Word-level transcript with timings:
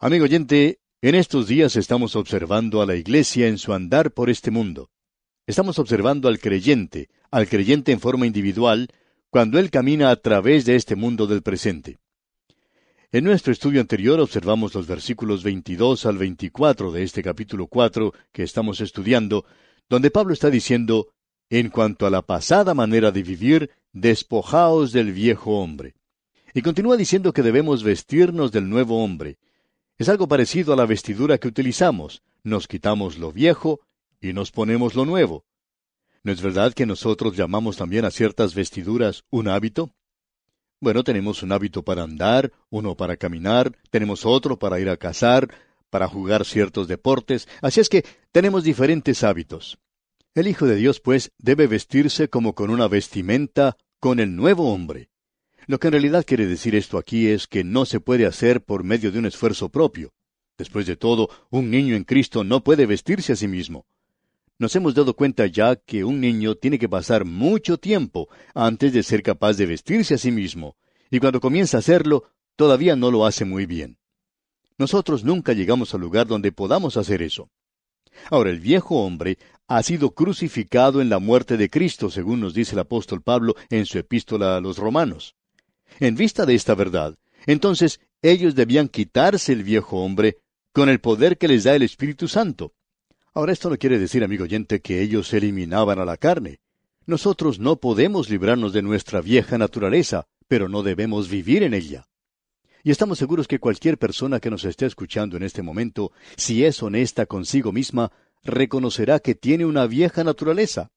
Amigo 0.00 0.24
oyente, 0.24 0.80
en 1.02 1.14
estos 1.14 1.46
días 1.46 1.76
estamos 1.76 2.16
observando 2.16 2.82
a 2.82 2.86
la 2.86 2.96
Iglesia 2.96 3.46
en 3.46 3.58
su 3.58 3.72
andar 3.72 4.10
por 4.10 4.28
este 4.28 4.50
mundo. 4.50 4.90
Estamos 5.46 5.78
observando 5.78 6.28
al 6.28 6.40
creyente, 6.40 7.08
al 7.30 7.48
creyente 7.48 7.92
en 7.92 8.00
forma 8.00 8.26
individual, 8.26 8.88
cuando 9.30 9.58
él 9.58 9.70
camina 9.70 10.10
a 10.10 10.16
través 10.16 10.64
de 10.64 10.74
este 10.74 10.96
mundo 10.96 11.28
del 11.28 11.42
presente. 11.42 11.98
En 13.12 13.22
nuestro 13.22 13.52
estudio 13.52 13.80
anterior 13.80 14.18
observamos 14.18 14.74
los 14.74 14.88
versículos 14.88 15.44
22 15.44 16.06
al 16.06 16.18
24 16.18 16.90
de 16.90 17.02
este 17.04 17.22
capítulo 17.22 17.68
4 17.68 18.12
que 18.32 18.42
estamos 18.42 18.80
estudiando, 18.80 19.46
donde 19.88 20.10
Pablo 20.10 20.34
está 20.34 20.50
diciendo, 20.50 21.14
en 21.48 21.70
cuanto 21.70 22.04
a 22.04 22.10
la 22.10 22.22
pasada 22.22 22.74
manera 22.74 23.12
de 23.12 23.22
vivir, 23.22 23.70
despojaos 23.92 24.90
del 24.92 25.12
viejo 25.12 25.60
hombre. 25.60 25.94
Y 26.52 26.62
continúa 26.62 26.96
diciendo 26.96 27.32
que 27.32 27.42
debemos 27.42 27.84
vestirnos 27.84 28.50
del 28.50 28.68
nuevo 28.68 29.02
hombre, 29.02 29.38
es 29.98 30.08
algo 30.08 30.26
parecido 30.26 30.72
a 30.72 30.76
la 30.76 30.86
vestidura 30.86 31.38
que 31.38 31.48
utilizamos. 31.48 32.22
Nos 32.42 32.66
quitamos 32.66 33.18
lo 33.18 33.32
viejo 33.32 33.80
y 34.20 34.32
nos 34.32 34.50
ponemos 34.50 34.94
lo 34.94 35.04
nuevo. 35.04 35.44
¿No 36.22 36.32
es 36.32 36.40
verdad 36.40 36.72
que 36.72 36.86
nosotros 36.86 37.36
llamamos 37.36 37.76
también 37.76 38.04
a 38.04 38.10
ciertas 38.10 38.54
vestiduras 38.54 39.24
un 39.30 39.48
hábito? 39.48 39.94
Bueno, 40.80 41.04
tenemos 41.04 41.42
un 41.42 41.52
hábito 41.52 41.82
para 41.82 42.02
andar, 42.02 42.52
uno 42.70 42.96
para 42.96 43.16
caminar, 43.16 43.76
tenemos 43.90 44.26
otro 44.26 44.58
para 44.58 44.80
ir 44.80 44.88
a 44.88 44.96
cazar, 44.96 45.48
para 45.90 46.08
jugar 46.08 46.44
ciertos 46.44 46.88
deportes, 46.88 47.48
así 47.62 47.80
es 47.80 47.88
que 47.88 48.04
tenemos 48.32 48.64
diferentes 48.64 49.22
hábitos. 49.22 49.78
El 50.34 50.48
Hijo 50.48 50.66
de 50.66 50.74
Dios, 50.74 50.98
pues, 50.98 51.30
debe 51.38 51.68
vestirse 51.68 52.28
como 52.28 52.54
con 52.54 52.70
una 52.70 52.88
vestimenta 52.88 53.76
con 54.00 54.18
el 54.18 54.34
nuevo 54.34 54.72
hombre. 54.72 55.10
Lo 55.66 55.78
que 55.78 55.88
en 55.88 55.92
realidad 55.92 56.24
quiere 56.26 56.46
decir 56.46 56.74
esto 56.74 56.98
aquí 56.98 57.28
es 57.28 57.46
que 57.46 57.64
no 57.64 57.86
se 57.86 58.00
puede 58.00 58.26
hacer 58.26 58.62
por 58.62 58.84
medio 58.84 59.10
de 59.10 59.18
un 59.18 59.26
esfuerzo 59.26 59.70
propio. 59.70 60.12
Después 60.58 60.86
de 60.86 60.96
todo, 60.96 61.30
un 61.50 61.70
niño 61.70 61.96
en 61.96 62.04
Cristo 62.04 62.44
no 62.44 62.62
puede 62.62 62.86
vestirse 62.86 63.32
a 63.32 63.36
sí 63.36 63.48
mismo. 63.48 63.86
Nos 64.58 64.76
hemos 64.76 64.94
dado 64.94 65.14
cuenta 65.14 65.46
ya 65.46 65.74
que 65.74 66.04
un 66.04 66.20
niño 66.20 66.54
tiene 66.54 66.78
que 66.78 66.88
pasar 66.88 67.24
mucho 67.24 67.78
tiempo 67.78 68.28
antes 68.54 68.92
de 68.92 69.02
ser 69.02 69.22
capaz 69.22 69.54
de 69.54 69.66
vestirse 69.66 70.14
a 70.14 70.18
sí 70.18 70.30
mismo, 70.30 70.76
y 71.10 71.18
cuando 71.18 71.40
comienza 71.40 71.78
a 71.78 71.80
hacerlo, 71.80 72.24
todavía 72.56 72.94
no 72.94 73.10
lo 73.10 73.26
hace 73.26 73.44
muy 73.44 73.66
bien. 73.66 73.98
Nosotros 74.78 75.24
nunca 75.24 75.54
llegamos 75.54 75.94
al 75.94 76.02
lugar 76.02 76.26
donde 76.26 76.52
podamos 76.52 76.96
hacer 76.96 77.22
eso. 77.22 77.50
Ahora, 78.30 78.50
el 78.50 78.60
viejo 78.60 79.04
hombre 79.04 79.38
ha 79.66 79.82
sido 79.82 80.14
crucificado 80.14 81.00
en 81.00 81.08
la 81.08 81.18
muerte 81.18 81.56
de 81.56 81.70
Cristo, 81.70 82.10
según 82.10 82.40
nos 82.40 82.54
dice 82.54 82.74
el 82.74 82.80
apóstol 82.80 83.22
Pablo 83.22 83.54
en 83.70 83.86
su 83.86 83.98
epístola 83.98 84.56
a 84.56 84.60
los 84.60 84.78
romanos. 84.78 85.34
En 86.00 86.16
vista 86.16 86.44
de 86.44 86.54
esta 86.54 86.74
verdad, 86.74 87.16
entonces 87.46 88.00
ellos 88.22 88.54
debían 88.54 88.88
quitarse 88.88 89.52
el 89.52 89.62
viejo 89.62 90.02
hombre 90.02 90.38
con 90.72 90.88
el 90.88 91.00
poder 91.00 91.38
que 91.38 91.46
les 91.46 91.64
da 91.64 91.74
el 91.74 91.82
Espíritu 91.82 92.26
Santo. 92.26 92.72
Ahora 93.32 93.52
esto 93.52 93.70
no 93.70 93.76
quiere 93.76 93.98
decir, 93.98 94.24
amigo 94.24 94.44
oyente, 94.44 94.80
que 94.80 95.02
ellos 95.02 95.32
eliminaban 95.32 95.98
a 95.98 96.04
la 96.04 96.16
carne. 96.16 96.60
Nosotros 97.06 97.58
no 97.58 97.76
podemos 97.76 98.28
librarnos 98.28 98.72
de 98.72 98.82
nuestra 98.82 99.20
vieja 99.20 99.58
naturaleza, 99.58 100.26
pero 100.48 100.68
no 100.68 100.82
debemos 100.82 101.28
vivir 101.28 101.62
en 101.62 101.74
ella. 101.74 102.06
Y 102.82 102.90
estamos 102.90 103.18
seguros 103.18 103.46
que 103.46 103.60
cualquier 103.60 103.98
persona 103.98 104.40
que 104.40 104.50
nos 104.50 104.64
esté 104.64 104.86
escuchando 104.86 105.36
en 105.36 105.42
este 105.42 105.62
momento, 105.62 106.12
si 106.36 106.64
es 106.64 106.82
honesta 106.82 107.26
consigo 107.26 107.72
misma, 107.72 108.10
reconocerá 108.42 109.20
que 109.20 109.34
tiene 109.34 109.64
una 109.64 109.86
vieja 109.86 110.24
naturaleza. 110.24 110.90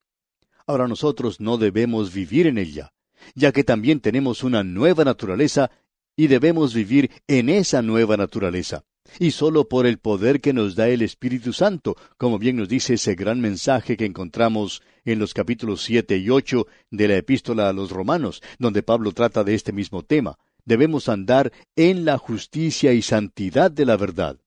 Ahora 0.66 0.88
nosotros 0.88 1.40
no 1.40 1.58
debemos 1.58 2.14
vivir 2.14 2.48
en 2.48 2.58
ella 2.58 2.94
ya 3.36 3.52
que 3.52 3.64
también 3.64 4.00
tenemos 4.00 4.44
una 4.44 4.64
nueva 4.64 5.03
naturaleza 5.03 5.72
y 6.16 6.28
debemos 6.28 6.73
vivir 6.73 7.11
en 7.28 7.50
esa 7.50 7.81
nueva 7.81 8.17
naturaleza. 8.17 8.84
Y 9.19 9.31
solo 9.31 9.69
por 9.69 9.86
el 9.86 10.00
poder 10.00 10.42
que 10.42 10.53
nos 10.53 10.75
da 10.75 10.89
el 10.89 11.02
Espíritu 11.02 11.53
Santo, 11.53 11.95
como 12.17 12.39
bien 12.39 12.58
nos 12.58 12.67
dice 12.67 12.95
ese 12.95 13.16
gran 13.16 13.39
mensaje 13.39 13.95
que 13.95 14.06
encontramos 14.06 14.81
en 15.06 15.19
los 15.19 15.34
capítulos 15.34 15.81
siete 15.81 16.17
y 16.17 16.30
ocho 16.30 16.68
de 16.91 17.07
la 17.07 17.16
epístola 17.16 17.69
a 17.69 17.74
los 17.74 17.91
romanos, 17.91 18.41
donde 18.59 18.84
Pablo 18.84 19.13
trata 19.13 19.44
de 19.44 19.53
este 19.56 19.72
mismo 19.72 20.03
tema. 20.03 20.38
Debemos 20.66 21.07
andar 21.07 21.53
en 21.78 22.03
la 22.03 22.18
justicia 22.18 22.91
y 22.91 23.02
santidad 23.02 23.72
de 23.72 23.85
la 23.85 23.96
verdad. 23.96 24.38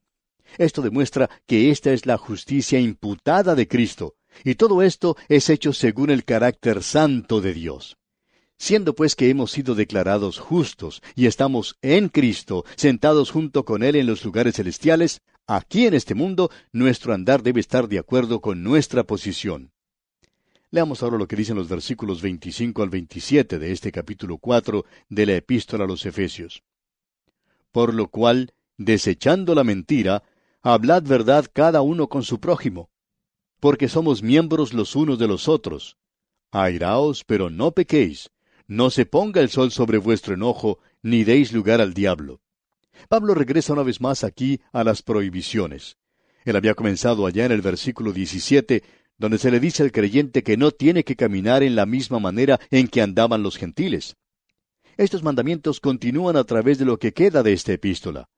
Esto 0.59 0.83
demuestra 0.83 1.31
que 1.47 1.71
esta 1.71 1.93
es 1.93 2.05
la 2.05 2.19
justicia 2.19 2.79
imputada 2.79 3.55
de 3.55 3.67
Cristo, 3.69 4.17
y 4.45 4.57
todo 4.57 4.83
esto 4.83 5.17
es 5.29 5.49
hecho 5.49 5.73
según 5.73 6.11
el 6.11 6.25
carácter 6.25 6.83
santo 6.83 7.41
de 7.41 7.55
Dios. 7.55 7.97
Siendo 8.61 8.95
pues 8.95 9.17
que 9.17 9.31
hemos 9.31 9.53
sido 9.53 9.75
declarados 9.75 10.39
justos 10.39 11.03
y 11.15 11.25
estamos 11.25 11.79
en 11.81 12.11
Cristo, 12.11 12.67
sentados 12.77 13.31
junto 13.31 13.65
con 13.65 13.83
Él 13.83 13.97
en 13.97 14.07
los 14.07 14.23
lugares 14.23 14.57
celestiales, 14.57 15.23
aquí 15.47 15.87
en 15.87 15.95
este 15.95 16.15
mundo 16.15 16.51
nuestro 16.71 17.15
andar 17.15 17.43
debe 17.43 17.61
estar 17.61 17.89
de 17.89 17.99
acuerdo 17.99 18.43
con 18.43 18.63
nuestra 18.63 19.05
posición. 19.05 19.73
Leamos 20.71 21.03
ahora 21.03 21.17
lo 21.17 21.27
que 21.27 21.37
dicen 21.37 21.57
los 21.57 21.71
versículos 21.71 22.21
25 22.21 22.83
al 22.83 22.91
27 22.91 23.59
de 23.59 23.73
este 23.73 23.91
capítulo 23.91 24.37
4 24.37 24.85
de 25.09 25.25
la 25.25 25.37
epístola 25.37 25.85
a 25.85 25.89
los 25.89 26.05
Efesios. 26.05 26.63
Por 27.73 27.95
lo 27.95 28.09
cual, 28.09 28.53
desechando 28.77 29.55
la 29.55 29.65
mentira, 29.65 30.23
hablad 30.61 31.03
verdad 31.03 31.47
cada 31.51 31.81
uno 31.81 32.09
con 32.09 32.25
su 32.25 32.41
prójimo, 32.41 32.91
porque 33.59 33.89
somos 33.89 34.23
miembros 34.23 34.75
los 34.75 34.97
unos 34.97 35.19
de 35.19 35.29
los 35.29 35.49
otros. 35.49 35.97
Airaos, 36.51 37.25
pero 37.25 37.49
no 37.49 37.71
pequéis 37.71 38.31
no 38.71 38.89
se 38.91 39.05
ponga 39.05 39.41
el 39.41 39.51
sol 39.51 39.73
sobre 39.73 39.99
vuestro 39.99 40.35
enojo, 40.35 40.79
ni 41.03 41.25
deis 41.25 41.53
lugar 41.53 41.81
al 41.81 41.93
diablo. 41.93 42.41
Pablo 43.09 43.35
regresa 43.35 43.73
una 43.73 43.83
vez 43.83 44.01
más 44.01 44.23
aquí 44.23 44.61
a 44.73 44.85
las 44.85 45.03
prohibiciones. 45.03 45.97
Él 46.45 46.55
había 46.55 46.75
comenzado 46.75 47.27
allá 47.27 47.45
en 47.47 47.51
el 47.51 47.63
versículo 47.63 48.13
17, 48.13 48.85
donde 49.19 49.39
se 49.39 49.51
le 49.51 49.59
dice 49.59 49.83
al 49.83 49.91
creyente 49.91 50.45
que 50.45 50.57
no 50.57 50.71
tiene 50.71 51.03
que 51.03 51.17
caminar 51.17 51.65
en 51.65 51.75
la 51.75 51.85
misma 51.85 52.21
manera 52.21 52.61
en 52.71 52.87
que 52.87 53.03
andaban 53.03 53.43
los 53.43 53.57
gentiles. 53.57 54.15
Estos 54.97 55.25
mandamientos 55.25 55.81
continúan 55.81 56.37
a 56.37 56.45
través 56.45 56.79
de 56.79 56.85
lo 56.85 57.01
que 57.01 57.13
queda 57.13 57.43
de 57.43 57.53
esta 57.53 57.73
epístola. 57.73 58.29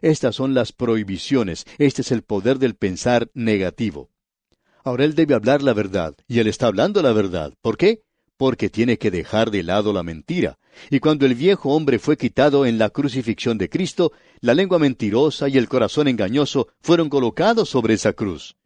Estas 0.00 0.34
son 0.34 0.54
las 0.54 0.72
prohibiciones, 0.72 1.66
este 1.76 2.00
es 2.00 2.12
el 2.12 2.22
poder 2.22 2.58
del 2.58 2.76
pensar 2.76 3.30
negativo. 3.34 4.10
Ahora 4.84 5.04
él 5.04 5.14
debe 5.14 5.34
hablar 5.34 5.62
la 5.62 5.74
verdad, 5.74 6.16
y 6.26 6.38
él 6.38 6.46
está 6.46 6.68
hablando 6.68 7.02
la 7.02 7.12
verdad. 7.12 7.52
¿Por 7.60 7.76
qué? 7.76 8.04
Porque 8.42 8.70
tiene 8.70 8.98
que 8.98 9.12
dejar 9.12 9.52
de 9.52 9.62
lado 9.62 9.92
la 9.92 10.02
mentira. 10.02 10.58
Y 10.90 10.98
cuando 10.98 11.26
el 11.26 11.36
viejo 11.36 11.72
hombre 11.76 12.00
fue 12.00 12.16
quitado 12.16 12.66
en 12.66 12.76
la 12.76 12.90
crucifixión 12.90 13.56
de 13.56 13.68
Cristo, 13.68 14.10
la 14.40 14.52
lengua 14.52 14.80
mentirosa 14.80 15.48
y 15.48 15.56
el 15.58 15.68
corazón 15.68 16.08
engañoso 16.08 16.66
fueron 16.80 17.08
colocados 17.08 17.68
sobre 17.68 17.94
esa 17.94 18.14
cruz. 18.14 18.56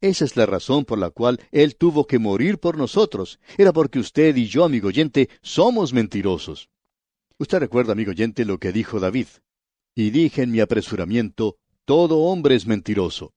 Esa 0.00 0.24
es 0.24 0.34
la 0.38 0.46
razón 0.46 0.86
por 0.86 0.98
la 0.98 1.10
cual 1.10 1.40
Él 1.52 1.76
tuvo 1.76 2.06
que 2.06 2.18
morir 2.18 2.56
por 2.56 2.78
nosotros. 2.78 3.38
Era 3.58 3.70
porque 3.70 3.98
usted 3.98 4.34
y 4.34 4.46
yo, 4.46 4.64
amigo 4.64 4.88
oyente, 4.88 5.28
somos 5.42 5.92
mentirosos. 5.92 6.70
Usted 7.36 7.58
recuerda, 7.58 7.92
amigo 7.92 8.12
oyente, 8.12 8.46
lo 8.46 8.56
que 8.56 8.72
dijo 8.72 8.98
David. 8.98 9.26
Y 9.94 10.08
dije 10.08 10.40
en 10.40 10.52
mi 10.52 10.60
apresuramiento, 10.60 11.58
todo 11.84 12.20
hombre 12.20 12.54
es 12.54 12.66
mentiroso. 12.66 13.34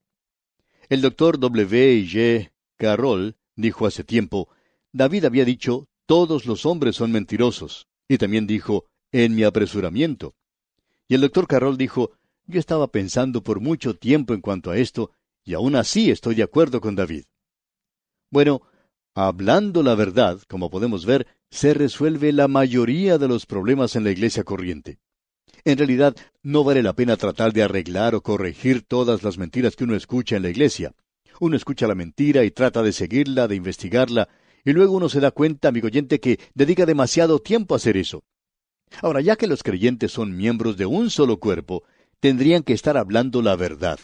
El 0.88 1.02
doctor 1.02 1.38
W. 1.38 2.08
J. 2.09 2.53
Carroll 2.78 3.35
dijo 3.58 3.85
hace 3.85 4.06
tiempo, 4.06 4.47
David 4.94 5.25
había 5.25 5.46
dicho, 5.46 5.88
todos 6.06 6.46
los 6.46 6.66
hombres 6.66 6.96
son 6.96 7.12
mentirosos, 7.12 7.88
y 8.07 8.18
también 8.18 8.47
dijo, 8.47 8.85
en 9.12 9.35
mi 9.35 9.44
apresuramiento. 9.44 10.35
Y 11.07 11.16
el 11.16 11.22
doctor 11.22 11.47
Carroll 11.47 11.78
dijo, 11.78 12.12
yo 12.46 12.59
estaba 12.59 12.88
pensando 12.88 13.44
por 13.44 13.59
mucho 13.59 13.96
tiempo 13.96 14.34
en 14.34 14.41
cuanto 14.41 14.72
a 14.72 14.78
esto, 14.78 15.12
y 15.44 15.53
aún 15.53 15.75
así 15.75 16.12
estoy 16.12 16.35
de 16.35 16.44
acuerdo 16.44 16.81
con 16.81 16.96
David. 16.96 17.24
Bueno, 18.29 18.62
hablando 19.16 19.84
la 19.84 19.96
verdad, 19.96 20.41
como 20.47 20.69
podemos 20.69 21.06
ver, 21.06 21.28
se 21.50 21.73
resuelve 21.73 22.31
la 22.31 22.47
mayoría 22.47 23.18
de 23.18 23.28
los 23.28 23.46
problemas 23.46 23.96
en 23.96 24.03
la 24.03 24.12
iglesia 24.12 24.44
corriente. 24.44 25.00
En 25.63 25.78
realidad, 25.78 26.16
no 26.41 26.63
vale 26.63 26.81
la 26.81 26.94
pena 26.94 27.18
tratar 27.18 27.53
de 27.53 27.63
arreglar 27.63 28.16
o 28.16 28.22
corregir 28.22 28.84
todas 28.84 29.23
las 29.23 29.37
mentiras 29.37 29.76
que 29.76 29.84
uno 29.84 29.96
escucha 29.96 30.37
en 30.37 30.44
la 30.44 30.49
iglesia. 30.49 30.94
Uno 31.40 31.55
escucha 31.55 31.87
la 31.87 31.96
mentira 31.96 32.44
y 32.44 32.52
trata 32.52 32.84
de 32.84 32.94
seguirla, 32.94 33.47
de 33.47 33.55
investigarla, 33.55 34.29
y 34.66 34.73
luego 34.73 34.93
uno 34.93 35.09
se 35.09 35.19
da 35.19 35.31
cuenta, 35.31 35.69
amigo 35.69 35.87
oyente, 35.87 36.19
que 36.19 36.40
dedica 36.53 36.85
demasiado 36.85 37.40
tiempo 37.40 37.73
a 37.73 37.78
hacer 37.78 37.97
eso. 37.97 38.23
Ahora, 39.02 39.22
ya 39.22 39.35
que 39.35 39.47
los 39.47 39.63
creyentes 39.63 40.11
son 40.11 40.35
miembros 40.35 40.78
de 40.78 40.85
un 40.85 41.09
solo 41.09 41.37
cuerpo, 41.37 41.84
tendrían 42.19 42.63
que 42.63 42.73
estar 42.73 42.97
hablando 42.97 43.41
la 43.41 43.55
verdad. 43.55 43.99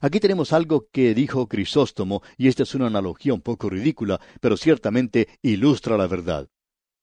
Aquí 0.00 0.20
tenemos 0.20 0.52
algo 0.52 0.88
que 0.92 1.14
dijo 1.14 1.48
Crisóstomo, 1.48 2.22
y 2.36 2.48
esta 2.48 2.64
es 2.64 2.74
una 2.74 2.88
analogía 2.88 3.32
un 3.32 3.40
poco 3.40 3.70
ridícula, 3.70 4.20
pero 4.40 4.56
ciertamente 4.56 5.28
ilustra 5.40 5.96
la 5.96 6.06
verdad. 6.06 6.48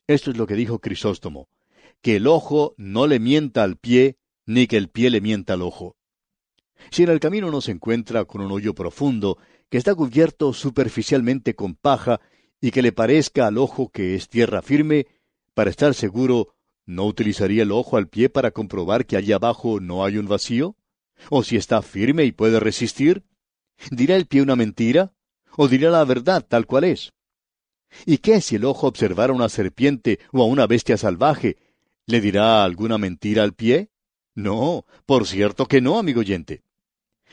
Esto 0.08 0.30
es 0.32 0.38
lo 0.38 0.46
que 0.46 0.56
dijo 0.56 0.80
Crisóstomo, 0.80 1.50
que 2.02 2.18
el 2.18 2.28
ojo 2.28 2.76
no 2.78 3.08
le 3.08 3.20
mienta 3.20 3.64
al 3.64 3.78
pie, 3.78 4.18
ni 4.46 4.68
que 4.68 4.78
el 4.78 4.90
pie 4.90 5.10
le 5.10 5.22
mienta 5.22 5.54
al 5.54 5.62
ojo. 5.62 5.96
Si 6.90 7.04
en 7.04 7.10
el 7.10 7.20
camino 7.20 7.48
uno 7.48 7.62
se 7.62 7.72
encuentra 7.72 8.26
con 8.26 8.42
un 8.42 8.52
hoyo 8.52 8.74
profundo, 8.74 9.38
que 9.70 9.78
está 9.78 9.96
cubierto 9.96 10.54
superficialmente 10.54 11.56
con 11.56 11.76
paja 11.76 12.20
y 12.62 12.72
que 12.72 12.84
le 12.84 12.92
parezca 12.92 13.48
al 13.48 13.58
ojo 13.58 13.90
que 13.90 14.16
es 14.16 14.30
tierra 14.30 14.62
firme, 14.62 15.08
para 15.56 15.72
estar 15.72 15.96
seguro, 15.96 16.54
¿no 16.86 17.06
utilizaría 17.06 17.64
el 17.64 17.72
ojo 17.72 17.98
al 17.98 18.08
pie 18.08 18.30
para 18.30 18.52
comprobar 18.52 19.06
que 19.06 19.18
allá 19.18 19.36
abajo 19.36 19.80
no 19.80 20.06
hay 20.06 20.18
un 20.18 20.28
vacío? 20.28 20.76
¿O 21.30 21.44
si 21.44 21.58
está 21.58 21.82
firme 21.82 22.24
y 22.24 22.32
puede 22.32 22.60
resistir? 22.60 23.24
¿Dirá 23.90 24.16
el 24.16 24.28
pie 24.28 24.44
una 24.44 24.56
mentira? 24.56 25.14
¿O 25.58 25.68
dirá 25.68 25.90
la 25.90 26.06
verdad 26.06 26.46
tal 26.48 26.68
cual 26.68 26.86
es? 26.86 27.12
¿Y 28.06 28.20
qué 28.20 28.40
si 28.42 28.56
el 28.56 28.66
ojo 28.66 28.88
observara 28.88 29.34
una 29.34 29.50
serpiente 29.50 30.20
o 30.32 30.42
a 30.42 30.46
una 30.46 30.68
bestia 30.68 30.98
salvaje? 30.98 31.58
¿Le 32.06 32.22
dirá 32.22 32.64
alguna 32.64 32.98
mentira 32.98 33.44
al 33.44 33.54
pie? 33.54 33.90
No, 34.34 34.86
por 35.06 35.28
cierto 35.28 35.66
que 35.66 35.82
no, 35.82 36.00
amigo 36.00 36.22
oyente. 36.22 36.64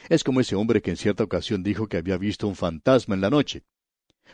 Es 0.09 0.25
como 0.25 0.41
ese 0.41 0.57
hombre 0.57 0.83
que 0.83 0.91
en 0.91 0.97
cierta 0.97 1.23
ocasión 1.23 1.63
dijo 1.63 1.87
que 1.87 1.97
había 1.97 2.17
visto 2.17 2.49
un 2.49 2.57
fantasma 2.57 3.15
en 3.15 3.21
la 3.21 3.31
noche. 3.31 3.65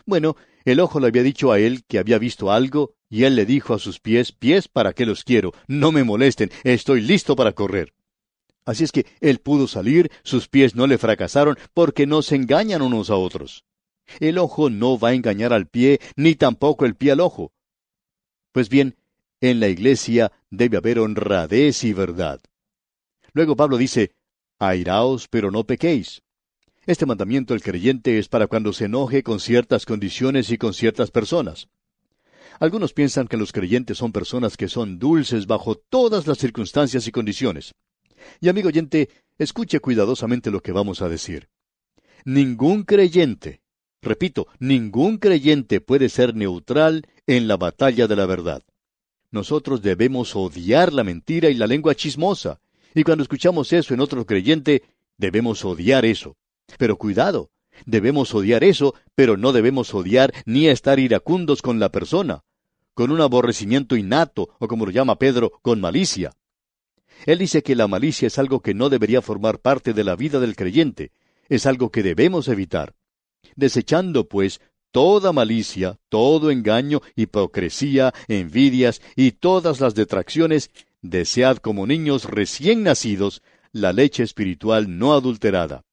Bueno, 0.06 0.36
el 0.64 0.80
ojo 0.80 1.00
le 1.00 1.08
había 1.08 1.22
dicho 1.22 1.52
a 1.52 1.58
él 1.58 1.84
que 1.86 1.98
había 1.98 2.18
visto 2.18 2.50
algo, 2.50 2.94
y 3.08 3.24
él 3.24 3.36
le 3.36 3.46
dijo 3.46 3.74
a 3.74 3.78
sus 3.78 4.00
pies, 4.00 4.32
pies, 4.32 4.68
¿para 4.68 4.92
qué 4.92 5.06
los 5.06 5.24
quiero? 5.24 5.52
No 5.68 5.92
me 5.92 6.04
molesten, 6.04 6.50
estoy 6.64 7.00
listo 7.00 7.36
para 7.36 7.52
correr. 7.52 7.94
Así 8.64 8.84
es 8.84 8.92
que 8.92 9.06
él 9.20 9.40
pudo 9.40 9.68
salir, 9.68 10.10
sus 10.22 10.48
pies 10.48 10.74
no 10.74 10.86
le 10.86 10.98
fracasaron, 10.98 11.58
porque 11.74 12.06
no 12.06 12.22
se 12.22 12.36
engañan 12.36 12.82
unos 12.82 13.10
a 13.10 13.16
otros. 13.16 13.64
El 14.20 14.38
ojo 14.38 14.70
no 14.70 14.98
va 14.98 15.10
a 15.10 15.14
engañar 15.14 15.52
al 15.52 15.66
pie, 15.66 16.00
ni 16.16 16.34
tampoco 16.34 16.84
el 16.86 16.96
pie 16.96 17.12
al 17.12 17.20
ojo. 17.20 17.52
Pues 18.52 18.68
bien, 18.68 18.96
en 19.40 19.60
la 19.60 19.68
iglesia 19.68 20.32
debe 20.50 20.78
haber 20.78 20.98
honradez 20.98 21.84
y 21.84 21.92
verdad. 21.92 22.40
Luego 23.32 23.56
Pablo 23.56 23.76
dice, 23.76 24.12
airaos, 24.58 25.28
pero 25.28 25.50
no 25.50 25.64
pequéis. 25.64 26.23
Este 26.86 27.06
mandamiento 27.06 27.54
del 27.54 27.62
creyente 27.62 28.18
es 28.18 28.28
para 28.28 28.46
cuando 28.46 28.74
se 28.74 28.84
enoje 28.84 29.22
con 29.22 29.40
ciertas 29.40 29.86
condiciones 29.86 30.50
y 30.50 30.58
con 30.58 30.74
ciertas 30.74 31.10
personas. 31.10 31.68
Algunos 32.60 32.92
piensan 32.92 33.26
que 33.26 33.38
los 33.38 33.52
creyentes 33.52 33.96
son 33.96 34.12
personas 34.12 34.58
que 34.58 34.68
son 34.68 34.98
dulces 34.98 35.46
bajo 35.46 35.76
todas 35.76 36.26
las 36.26 36.36
circunstancias 36.36 37.06
y 37.08 37.10
condiciones. 37.10 37.72
Y 38.40 38.50
amigo 38.50 38.68
oyente, 38.68 39.08
escuche 39.38 39.80
cuidadosamente 39.80 40.50
lo 40.50 40.60
que 40.60 40.72
vamos 40.72 41.00
a 41.00 41.08
decir. 41.08 41.48
Ningún 42.26 42.82
creyente, 42.82 43.62
repito, 44.02 44.46
ningún 44.58 45.16
creyente 45.16 45.80
puede 45.80 46.10
ser 46.10 46.34
neutral 46.34 47.06
en 47.26 47.48
la 47.48 47.56
batalla 47.56 48.06
de 48.06 48.16
la 48.16 48.26
verdad. 48.26 48.62
Nosotros 49.30 49.80
debemos 49.80 50.36
odiar 50.36 50.92
la 50.92 51.02
mentira 51.02 51.48
y 51.48 51.54
la 51.54 51.66
lengua 51.66 51.94
chismosa, 51.94 52.60
y 52.94 53.04
cuando 53.04 53.22
escuchamos 53.22 53.72
eso 53.72 53.94
en 53.94 54.00
otro 54.00 54.26
creyente, 54.26 54.82
debemos 55.16 55.64
odiar 55.64 56.04
eso. 56.04 56.36
Pero 56.78 56.96
cuidado, 56.96 57.50
debemos 57.86 58.34
odiar 58.34 58.64
eso, 58.64 58.94
pero 59.14 59.36
no 59.36 59.52
debemos 59.52 59.94
odiar 59.94 60.32
ni 60.46 60.68
estar 60.68 60.98
iracundos 60.98 61.62
con 61.62 61.78
la 61.78 61.90
persona, 61.90 62.42
con 62.94 63.10
un 63.10 63.20
aborrecimiento 63.20 63.96
innato, 63.96 64.50
o 64.58 64.68
como 64.68 64.86
lo 64.86 64.92
llama 64.92 65.18
Pedro, 65.18 65.52
con 65.62 65.80
malicia. 65.80 66.32
Él 67.26 67.38
dice 67.38 67.62
que 67.62 67.76
la 67.76 67.88
malicia 67.88 68.26
es 68.26 68.38
algo 68.38 68.60
que 68.60 68.74
no 68.74 68.90
debería 68.90 69.22
formar 69.22 69.58
parte 69.60 69.92
de 69.92 70.04
la 70.04 70.16
vida 70.16 70.40
del 70.40 70.56
creyente, 70.56 71.12
es 71.48 71.66
algo 71.66 71.90
que 71.90 72.02
debemos 72.02 72.48
evitar. 72.48 72.94
Desechando, 73.56 74.28
pues, 74.28 74.60
toda 74.90 75.32
malicia, 75.32 75.98
todo 76.08 76.50
engaño, 76.50 77.02
hipocresía, 77.16 78.14
envidias 78.28 79.02
y 79.16 79.32
todas 79.32 79.80
las 79.80 79.94
detracciones, 79.94 80.70
desead 81.02 81.58
como 81.58 81.86
niños 81.86 82.24
recién 82.24 82.82
nacidos 82.82 83.42
la 83.72 83.92
leche 83.92 84.22
espiritual 84.22 84.98
no 84.98 85.14
adulterada. 85.14 85.84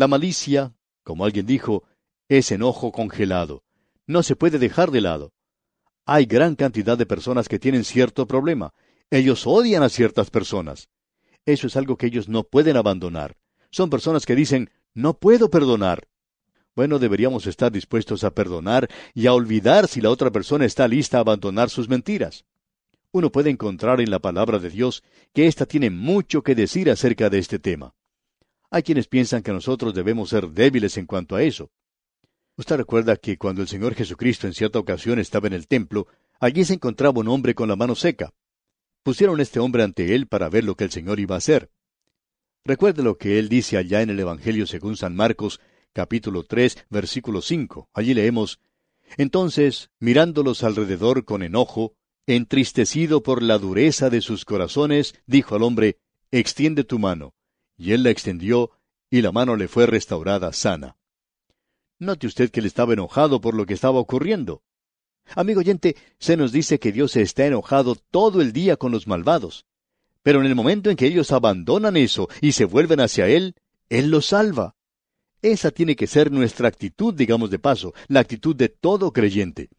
La 0.00 0.08
malicia, 0.08 0.72
como 1.04 1.26
alguien 1.26 1.44
dijo, 1.44 1.84
es 2.26 2.50
enojo 2.52 2.90
congelado. 2.90 3.64
No 4.06 4.22
se 4.22 4.34
puede 4.34 4.58
dejar 4.58 4.90
de 4.92 5.02
lado. 5.02 5.34
Hay 6.06 6.24
gran 6.24 6.56
cantidad 6.56 6.96
de 6.96 7.04
personas 7.04 7.50
que 7.50 7.58
tienen 7.58 7.84
cierto 7.84 8.26
problema. 8.26 8.72
Ellos 9.10 9.46
odian 9.46 9.82
a 9.82 9.90
ciertas 9.90 10.30
personas. 10.30 10.88
Eso 11.44 11.66
es 11.66 11.76
algo 11.76 11.98
que 11.98 12.06
ellos 12.06 12.30
no 12.30 12.44
pueden 12.44 12.78
abandonar. 12.78 13.36
Son 13.70 13.90
personas 13.90 14.24
que 14.24 14.34
dicen, 14.34 14.70
no 14.94 15.18
puedo 15.18 15.50
perdonar. 15.50 16.08
Bueno, 16.74 16.98
deberíamos 16.98 17.46
estar 17.46 17.70
dispuestos 17.70 18.24
a 18.24 18.30
perdonar 18.30 18.88
y 19.12 19.26
a 19.26 19.34
olvidar 19.34 19.86
si 19.86 20.00
la 20.00 20.08
otra 20.08 20.30
persona 20.30 20.64
está 20.64 20.88
lista 20.88 21.18
a 21.18 21.20
abandonar 21.20 21.68
sus 21.68 21.90
mentiras. 21.90 22.46
Uno 23.12 23.30
puede 23.30 23.50
encontrar 23.50 24.00
en 24.00 24.10
la 24.10 24.20
palabra 24.20 24.58
de 24.60 24.70
Dios 24.70 25.02
que 25.34 25.46
ésta 25.46 25.66
tiene 25.66 25.90
mucho 25.90 26.40
que 26.42 26.54
decir 26.54 26.90
acerca 26.90 27.28
de 27.28 27.38
este 27.38 27.58
tema. 27.58 27.92
Hay 28.70 28.82
quienes 28.84 29.08
piensan 29.08 29.42
que 29.42 29.52
nosotros 29.52 29.94
debemos 29.94 30.30
ser 30.30 30.48
débiles 30.48 30.96
en 30.96 31.06
cuanto 31.06 31.34
a 31.34 31.42
eso. 31.42 31.70
Usted 32.56 32.76
recuerda 32.76 33.16
que 33.16 33.36
cuando 33.36 33.62
el 33.62 33.68
Señor 33.68 33.94
Jesucristo 33.94 34.46
en 34.46 34.54
cierta 34.54 34.78
ocasión 34.78 35.18
estaba 35.18 35.48
en 35.48 35.54
el 35.54 35.66
templo, 35.66 36.06
allí 36.38 36.64
se 36.64 36.74
encontraba 36.74 37.20
un 37.20 37.28
hombre 37.28 37.54
con 37.54 37.68
la 37.68 37.74
mano 37.74 37.94
seca. 37.94 38.32
Pusieron 39.02 39.40
este 39.40 39.58
hombre 39.58 39.82
ante 39.82 40.14
él 40.14 40.28
para 40.28 40.48
ver 40.48 40.64
lo 40.64 40.76
que 40.76 40.84
el 40.84 40.90
Señor 40.90 41.18
iba 41.18 41.34
a 41.34 41.38
hacer. 41.38 41.70
Recuerde 42.64 43.02
lo 43.02 43.16
que 43.16 43.38
él 43.38 43.48
dice 43.48 43.76
allá 43.76 44.02
en 44.02 44.10
el 44.10 44.20
Evangelio 44.20 44.66
según 44.66 44.96
San 44.96 45.16
Marcos, 45.16 45.60
capítulo 45.92 46.44
3, 46.44 46.86
versículo 46.90 47.40
5. 47.40 47.88
Allí 47.94 48.14
leemos, 48.14 48.60
Entonces, 49.16 49.90
mirándolos 49.98 50.62
alrededor 50.62 51.24
con 51.24 51.42
enojo, 51.42 51.94
entristecido 52.26 53.22
por 53.22 53.42
la 53.42 53.58
dureza 53.58 54.10
de 54.10 54.20
sus 54.20 54.44
corazones, 54.44 55.14
dijo 55.26 55.56
al 55.56 55.62
hombre, 55.62 55.98
Extiende 56.30 56.84
tu 56.84 57.00
mano. 57.00 57.34
Y 57.80 57.94
él 57.94 58.02
la 58.02 58.10
extendió, 58.10 58.72
y 59.08 59.22
la 59.22 59.32
mano 59.32 59.56
le 59.56 59.66
fue 59.66 59.86
restaurada 59.86 60.52
sana. 60.52 60.98
Note 61.98 62.26
usted 62.26 62.50
que 62.50 62.60
él 62.60 62.66
estaba 62.66 62.92
enojado 62.92 63.40
por 63.40 63.54
lo 63.54 63.64
que 63.64 63.72
estaba 63.72 63.98
ocurriendo. 63.98 64.62
Amigo 65.34 65.60
oyente, 65.60 65.96
se 66.18 66.36
nos 66.36 66.52
dice 66.52 66.78
que 66.78 66.92
Dios 66.92 67.16
está 67.16 67.46
enojado 67.46 67.94
todo 67.94 68.42
el 68.42 68.52
día 68.52 68.76
con 68.76 68.92
los 68.92 69.06
malvados. 69.06 69.64
Pero 70.22 70.40
en 70.40 70.46
el 70.46 70.54
momento 70.54 70.90
en 70.90 70.96
que 70.96 71.06
ellos 71.06 71.32
abandonan 71.32 71.96
eso 71.96 72.28
y 72.42 72.52
se 72.52 72.66
vuelven 72.66 73.00
hacia 73.00 73.28
Él, 73.28 73.54
Él 73.88 74.10
los 74.10 74.26
salva. 74.26 74.76
Esa 75.40 75.70
tiene 75.70 75.96
que 75.96 76.06
ser 76.06 76.30
nuestra 76.30 76.68
actitud, 76.68 77.14
digamos 77.14 77.48
de 77.48 77.60
paso, 77.60 77.94
la 78.08 78.20
actitud 78.20 78.54
de 78.54 78.68
todo 78.68 79.10
creyente. 79.14 79.70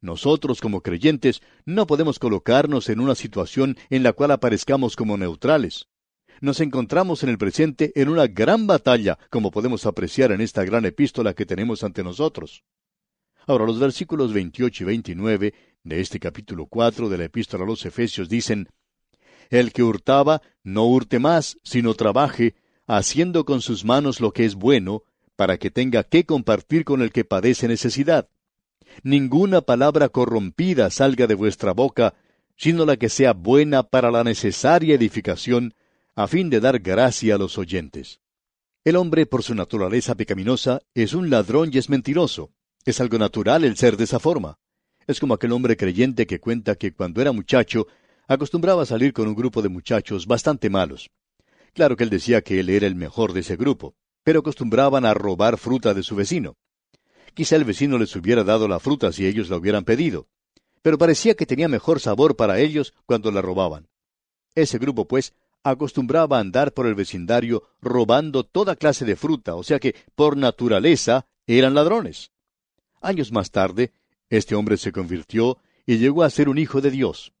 Nosotros 0.00 0.60
como 0.60 0.80
creyentes 0.80 1.42
no 1.64 1.86
podemos 1.86 2.18
colocarnos 2.18 2.88
en 2.88 2.98
una 2.98 3.14
situación 3.14 3.76
en 3.88 4.02
la 4.02 4.14
cual 4.14 4.32
aparezcamos 4.32 4.96
como 4.96 5.16
neutrales 5.16 5.86
nos 6.40 6.60
encontramos 6.60 7.22
en 7.22 7.28
el 7.28 7.38
presente 7.38 7.92
en 7.94 8.08
una 8.08 8.26
gran 8.26 8.66
batalla, 8.66 9.18
como 9.30 9.50
podemos 9.50 9.86
apreciar 9.86 10.32
en 10.32 10.40
esta 10.40 10.64
gran 10.64 10.84
epístola 10.86 11.34
que 11.34 11.46
tenemos 11.46 11.84
ante 11.84 12.02
nosotros. 12.02 12.64
Ahora, 13.46 13.66
los 13.66 13.78
versículos 13.78 14.32
28 14.32 14.84
y 14.84 14.86
29 14.86 15.54
de 15.82 16.00
este 16.00 16.18
capítulo 16.18 16.66
4 16.66 17.08
de 17.08 17.18
la 17.18 17.24
epístola 17.24 17.64
a 17.64 17.66
los 17.66 17.84
Efesios 17.84 18.28
dicen, 18.28 18.68
El 19.50 19.72
que 19.72 19.82
hurtaba, 19.82 20.42
no 20.62 20.86
hurte 20.86 21.18
más, 21.18 21.58
sino 21.62 21.94
trabaje, 21.94 22.54
haciendo 22.86 23.44
con 23.44 23.60
sus 23.60 23.84
manos 23.84 24.20
lo 24.20 24.32
que 24.32 24.44
es 24.44 24.54
bueno, 24.54 25.04
para 25.36 25.58
que 25.58 25.70
tenga 25.70 26.04
que 26.04 26.24
compartir 26.24 26.84
con 26.84 27.02
el 27.02 27.12
que 27.12 27.24
padece 27.24 27.66
necesidad. 27.66 28.28
Ninguna 29.02 29.60
palabra 29.62 30.08
corrompida 30.08 30.90
salga 30.90 31.26
de 31.26 31.34
vuestra 31.34 31.72
boca, 31.72 32.14
sino 32.56 32.84
la 32.84 32.96
que 32.96 33.08
sea 33.08 33.32
buena 33.32 33.82
para 33.84 34.10
la 34.10 34.22
necesaria 34.22 34.94
edificación, 34.94 35.74
a 36.22 36.28
fin 36.28 36.50
de 36.50 36.60
dar 36.60 36.78
gracia 36.80 37.34
a 37.34 37.38
los 37.38 37.56
oyentes. 37.56 38.20
El 38.84 38.96
hombre, 38.96 39.26
por 39.26 39.42
su 39.42 39.54
naturaleza 39.54 40.14
pecaminosa, 40.14 40.80
es 40.94 41.14
un 41.14 41.30
ladrón 41.30 41.70
y 41.72 41.78
es 41.78 41.88
mentiroso. 41.88 42.52
Es 42.84 43.00
algo 43.00 43.18
natural 43.18 43.64
el 43.64 43.76
ser 43.76 43.96
de 43.96 44.04
esa 44.04 44.18
forma. 44.18 44.58
Es 45.06 45.20
como 45.20 45.34
aquel 45.34 45.52
hombre 45.52 45.76
creyente 45.76 46.26
que 46.26 46.40
cuenta 46.40 46.76
que 46.76 46.92
cuando 46.92 47.20
era 47.20 47.32
muchacho 47.32 47.86
acostumbraba 48.26 48.82
a 48.82 48.86
salir 48.86 49.12
con 49.12 49.28
un 49.28 49.34
grupo 49.34 49.60
de 49.60 49.68
muchachos 49.68 50.26
bastante 50.26 50.70
malos. 50.70 51.10
Claro 51.72 51.96
que 51.96 52.04
él 52.04 52.10
decía 52.10 52.42
que 52.42 52.60
él 52.60 52.68
era 52.68 52.86
el 52.86 52.94
mejor 52.94 53.32
de 53.32 53.40
ese 53.40 53.56
grupo, 53.56 53.94
pero 54.22 54.40
acostumbraban 54.40 55.04
a 55.04 55.14
robar 55.14 55.58
fruta 55.58 55.94
de 55.94 56.02
su 56.02 56.16
vecino. 56.16 56.56
Quizá 57.34 57.56
el 57.56 57.64
vecino 57.64 57.98
les 57.98 58.14
hubiera 58.16 58.44
dado 58.44 58.68
la 58.68 58.80
fruta 58.80 59.12
si 59.12 59.26
ellos 59.26 59.50
la 59.50 59.56
hubieran 59.56 59.84
pedido, 59.84 60.28
pero 60.82 60.98
parecía 60.98 61.34
que 61.34 61.46
tenía 61.46 61.68
mejor 61.68 62.00
sabor 62.00 62.36
para 62.36 62.60
ellos 62.60 62.94
cuando 63.06 63.30
la 63.30 63.42
robaban. 63.42 63.88
Ese 64.54 64.78
grupo, 64.78 65.06
pues, 65.06 65.34
acostumbraba 65.62 66.38
a 66.38 66.40
andar 66.40 66.72
por 66.72 66.86
el 66.86 66.94
vecindario 66.94 67.64
robando 67.80 68.44
toda 68.44 68.76
clase 68.76 69.04
de 69.04 69.16
fruta, 69.16 69.54
o 69.54 69.62
sea 69.62 69.78
que, 69.78 69.94
por 70.14 70.36
naturaleza, 70.36 71.26
eran 71.46 71.74
ladrones. 71.74 72.32
Años 73.00 73.32
más 73.32 73.50
tarde, 73.50 73.92
este 74.28 74.54
hombre 74.54 74.76
se 74.76 74.92
convirtió 74.92 75.58
y 75.86 75.98
llegó 75.98 76.22
a 76.22 76.30
ser 76.30 76.48
un 76.48 76.58
hijo 76.58 76.80
de 76.80 76.90
Dios. 76.90 77.32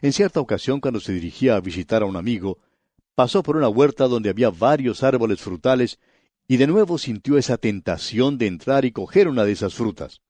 En 0.00 0.12
cierta 0.12 0.40
ocasión, 0.40 0.80
cuando 0.80 1.00
se 1.00 1.12
dirigía 1.12 1.56
a 1.56 1.60
visitar 1.60 2.02
a 2.02 2.06
un 2.06 2.16
amigo, 2.16 2.58
pasó 3.14 3.42
por 3.42 3.56
una 3.56 3.68
huerta 3.68 4.08
donde 4.08 4.30
había 4.30 4.50
varios 4.50 5.02
árboles 5.02 5.40
frutales 5.40 5.98
y 6.48 6.56
de 6.56 6.66
nuevo 6.66 6.98
sintió 6.98 7.38
esa 7.38 7.56
tentación 7.56 8.38
de 8.38 8.46
entrar 8.46 8.84
y 8.84 8.92
coger 8.92 9.28
una 9.28 9.44
de 9.44 9.52
esas 9.52 9.74
frutas. 9.74 10.20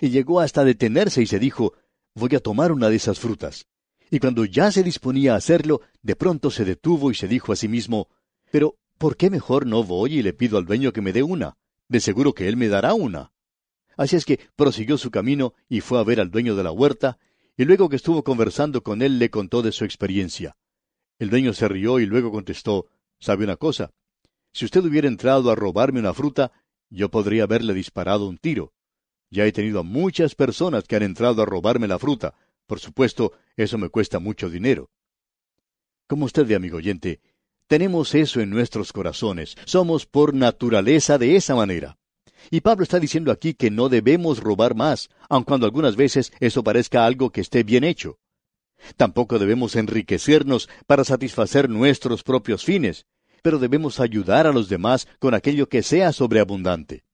Y 0.00 0.10
llegó 0.10 0.40
hasta 0.40 0.64
detenerse 0.64 1.22
y 1.22 1.26
se 1.26 1.38
dijo, 1.38 1.74
voy 2.14 2.34
a 2.34 2.40
tomar 2.40 2.72
una 2.72 2.88
de 2.88 2.96
esas 2.96 3.18
frutas 3.18 3.66
y 4.10 4.18
cuando 4.18 4.44
ya 4.44 4.70
se 4.70 4.82
disponía 4.82 5.34
a 5.34 5.36
hacerlo, 5.36 5.80
de 6.02 6.16
pronto 6.16 6.50
se 6.50 6.64
detuvo 6.64 7.10
y 7.10 7.14
se 7.14 7.28
dijo 7.28 7.52
a 7.52 7.56
sí 7.56 7.68
mismo, 7.68 8.08
Pero, 8.50 8.76
¿por 8.98 9.16
qué 9.16 9.30
mejor 9.30 9.66
no 9.66 9.82
voy 9.82 10.18
y 10.18 10.22
le 10.22 10.32
pido 10.32 10.58
al 10.58 10.66
dueño 10.66 10.92
que 10.92 11.00
me 11.00 11.12
dé 11.12 11.22
una? 11.22 11.56
De 11.88 12.00
seguro 12.00 12.32
que 12.32 12.48
él 12.48 12.56
me 12.56 12.68
dará 12.68 12.94
una. 12.94 13.32
Así 13.96 14.16
es 14.16 14.24
que 14.24 14.40
prosiguió 14.56 14.98
su 14.98 15.10
camino 15.10 15.54
y 15.68 15.80
fue 15.80 15.98
a 15.98 16.04
ver 16.04 16.20
al 16.20 16.30
dueño 16.30 16.56
de 16.56 16.64
la 16.64 16.72
huerta, 16.72 17.18
y 17.56 17.64
luego 17.64 17.88
que 17.88 17.96
estuvo 17.96 18.24
conversando 18.24 18.82
con 18.82 19.02
él 19.02 19.18
le 19.18 19.30
contó 19.30 19.62
de 19.62 19.72
su 19.72 19.84
experiencia. 19.84 20.56
El 21.18 21.30
dueño 21.30 21.52
se 21.52 21.68
rió 21.68 22.00
y 22.00 22.06
luego 22.06 22.32
contestó, 22.32 22.86
¿Sabe 23.20 23.44
una 23.44 23.56
cosa? 23.56 23.90
Si 24.52 24.64
usted 24.64 24.84
hubiera 24.84 25.08
entrado 25.08 25.50
a 25.50 25.54
robarme 25.54 26.00
una 26.00 26.14
fruta, 26.14 26.52
yo 26.90 27.10
podría 27.10 27.44
haberle 27.44 27.74
disparado 27.74 28.28
un 28.28 28.38
tiro. 28.38 28.72
Ya 29.30 29.46
he 29.46 29.52
tenido 29.52 29.80
a 29.80 29.82
muchas 29.82 30.34
personas 30.34 30.84
que 30.84 30.96
han 30.96 31.02
entrado 31.02 31.42
a 31.42 31.46
robarme 31.46 31.88
la 31.88 31.98
fruta. 31.98 32.34
Por 32.66 32.80
supuesto, 32.80 33.32
eso 33.56 33.78
me 33.78 33.88
cuesta 33.88 34.18
mucho 34.18 34.48
dinero. 34.48 34.90
Como 36.06 36.26
usted 36.26 36.46
ve, 36.46 36.54
amigo 36.54 36.78
oyente, 36.78 37.20
tenemos 37.66 38.14
eso 38.14 38.40
en 38.40 38.50
nuestros 38.50 38.92
corazones. 38.92 39.56
Somos 39.64 40.06
por 40.06 40.34
naturaleza 40.34 41.18
de 41.18 41.36
esa 41.36 41.54
manera. 41.54 41.98
Y 42.50 42.60
Pablo 42.60 42.82
está 42.82 43.00
diciendo 43.00 43.32
aquí 43.32 43.54
que 43.54 43.70
no 43.70 43.88
debemos 43.88 44.40
robar 44.40 44.74
más, 44.74 45.08
aun 45.28 45.44
cuando 45.44 45.66
algunas 45.66 45.96
veces 45.96 46.32
eso 46.40 46.62
parezca 46.62 47.06
algo 47.06 47.30
que 47.30 47.40
esté 47.40 47.62
bien 47.62 47.84
hecho. 47.84 48.18
Tampoco 48.96 49.38
debemos 49.38 49.76
enriquecernos 49.76 50.68
para 50.86 51.04
satisfacer 51.04 51.70
nuestros 51.70 52.22
propios 52.22 52.64
fines, 52.64 53.06
pero 53.42 53.58
debemos 53.58 53.98
ayudar 53.98 54.46
a 54.46 54.52
los 54.52 54.68
demás 54.68 55.08
con 55.18 55.34
aquello 55.34 55.68
que 55.68 55.82
sea 55.82 56.12
sobreabundante. 56.12 57.04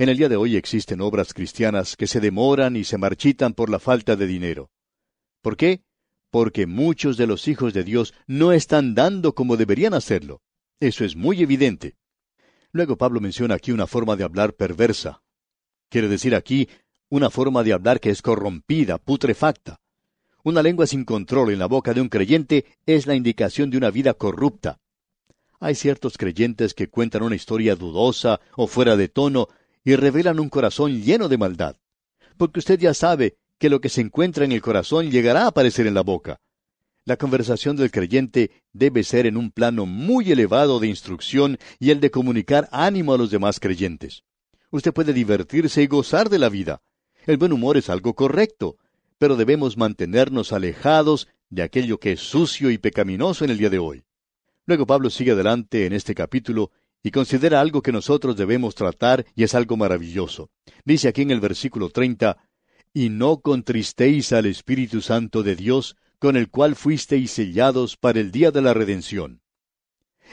En 0.00 0.08
el 0.08 0.16
día 0.16 0.28
de 0.28 0.36
hoy 0.36 0.56
existen 0.56 1.00
obras 1.00 1.34
cristianas 1.34 1.96
que 1.96 2.06
se 2.06 2.20
demoran 2.20 2.76
y 2.76 2.84
se 2.84 2.98
marchitan 2.98 3.52
por 3.52 3.68
la 3.68 3.80
falta 3.80 4.14
de 4.14 4.28
dinero. 4.28 4.70
¿Por 5.42 5.56
qué? 5.56 5.82
Porque 6.30 6.68
muchos 6.68 7.16
de 7.16 7.26
los 7.26 7.48
hijos 7.48 7.74
de 7.74 7.82
Dios 7.82 8.14
no 8.28 8.52
están 8.52 8.94
dando 8.94 9.34
como 9.34 9.56
deberían 9.56 9.94
hacerlo. 9.94 10.40
Eso 10.78 11.04
es 11.04 11.16
muy 11.16 11.42
evidente. 11.42 11.96
Luego 12.70 12.96
Pablo 12.96 13.20
menciona 13.20 13.56
aquí 13.56 13.72
una 13.72 13.88
forma 13.88 14.14
de 14.14 14.22
hablar 14.22 14.54
perversa. 14.54 15.20
Quiere 15.88 16.06
decir 16.06 16.36
aquí 16.36 16.68
una 17.08 17.28
forma 17.28 17.64
de 17.64 17.72
hablar 17.72 17.98
que 17.98 18.10
es 18.10 18.22
corrompida, 18.22 18.98
putrefacta. 18.98 19.80
Una 20.44 20.62
lengua 20.62 20.86
sin 20.86 21.04
control 21.04 21.50
en 21.50 21.58
la 21.58 21.66
boca 21.66 21.92
de 21.92 22.00
un 22.00 22.08
creyente 22.08 22.66
es 22.86 23.08
la 23.08 23.16
indicación 23.16 23.68
de 23.68 23.78
una 23.78 23.90
vida 23.90 24.14
corrupta. 24.14 24.78
Hay 25.58 25.74
ciertos 25.74 26.16
creyentes 26.16 26.72
que 26.72 26.88
cuentan 26.88 27.24
una 27.24 27.34
historia 27.34 27.74
dudosa 27.74 28.38
o 28.54 28.68
fuera 28.68 28.96
de 28.96 29.08
tono 29.08 29.48
y 29.84 29.96
revelan 29.96 30.40
un 30.40 30.48
corazón 30.48 31.02
lleno 31.02 31.28
de 31.28 31.38
maldad. 31.38 31.76
Porque 32.36 32.60
usted 32.60 32.78
ya 32.78 32.94
sabe 32.94 33.36
que 33.58 33.70
lo 33.70 33.80
que 33.80 33.88
se 33.88 34.00
encuentra 34.00 34.44
en 34.44 34.52
el 34.52 34.62
corazón 34.62 35.10
llegará 35.10 35.44
a 35.44 35.48
aparecer 35.48 35.86
en 35.86 35.94
la 35.94 36.02
boca. 36.02 36.40
La 37.04 37.16
conversación 37.16 37.76
del 37.76 37.90
creyente 37.90 38.50
debe 38.72 39.02
ser 39.02 39.26
en 39.26 39.36
un 39.36 39.50
plano 39.50 39.86
muy 39.86 40.30
elevado 40.30 40.78
de 40.78 40.88
instrucción 40.88 41.58
y 41.78 41.90
el 41.90 42.00
de 42.00 42.10
comunicar 42.10 42.68
ánimo 42.70 43.14
a 43.14 43.18
los 43.18 43.30
demás 43.30 43.60
creyentes. 43.60 44.24
Usted 44.70 44.92
puede 44.92 45.14
divertirse 45.14 45.82
y 45.82 45.86
gozar 45.86 46.28
de 46.28 46.38
la 46.38 46.50
vida. 46.50 46.82
El 47.26 47.38
buen 47.38 47.52
humor 47.52 47.78
es 47.78 47.88
algo 47.88 48.14
correcto, 48.14 48.76
pero 49.16 49.36
debemos 49.36 49.76
mantenernos 49.76 50.52
alejados 50.52 51.28
de 51.50 51.62
aquello 51.62 51.98
que 51.98 52.12
es 52.12 52.20
sucio 52.20 52.70
y 52.70 52.78
pecaminoso 52.78 53.44
en 53.44 53.50
el 53.50 53.58
día 53.58 53.70
de 53.70 53.78
hoy. 53.78 54.04
Luego 54.66 54.86
Pablo 54.86 55.08
sigue 55.08 55.32
adelante 55.32 55.86
en 55.86 55.94
este 55.94 56.14
capítulo 56.14 56.72
y 57.08 57.10
considera 57.10 57.62
algo 57.62 57.80
que 57.80 57.90
nosotros 57.90 58.36
debemos 58.36 58.74
tratar 58.74 59.24
y 59.34 59.42
es 59.42 59.54
algo 59.54 59.78
maravilloso. 59.78 60.50
Dice 60.84 61.08
aquí 61.08 61.22
en 61.22 61.30
el 61.30 61.40
versículo 61.40 61.88
30, 61.88 62.36
y 62.92 63.08
no 63.08 63.40
contristéis 63.40 64.34
al 64.34 64.44
Espíritu 64.44 65.00
Santo 65.00 65.42
de 65.42 65.56
Dios, 65.56 65.96
con 66.18 66.36
el 66.36 66.50
cual 66.50 66.76
fuisteis 66.76 67.30
sellados 67.30 67.96
para 67.96 68.20
el 68.20 68.30
día 68.30 68.50
de 68.50 68.60
la 68.60 68.74
redención. 68.74 69.40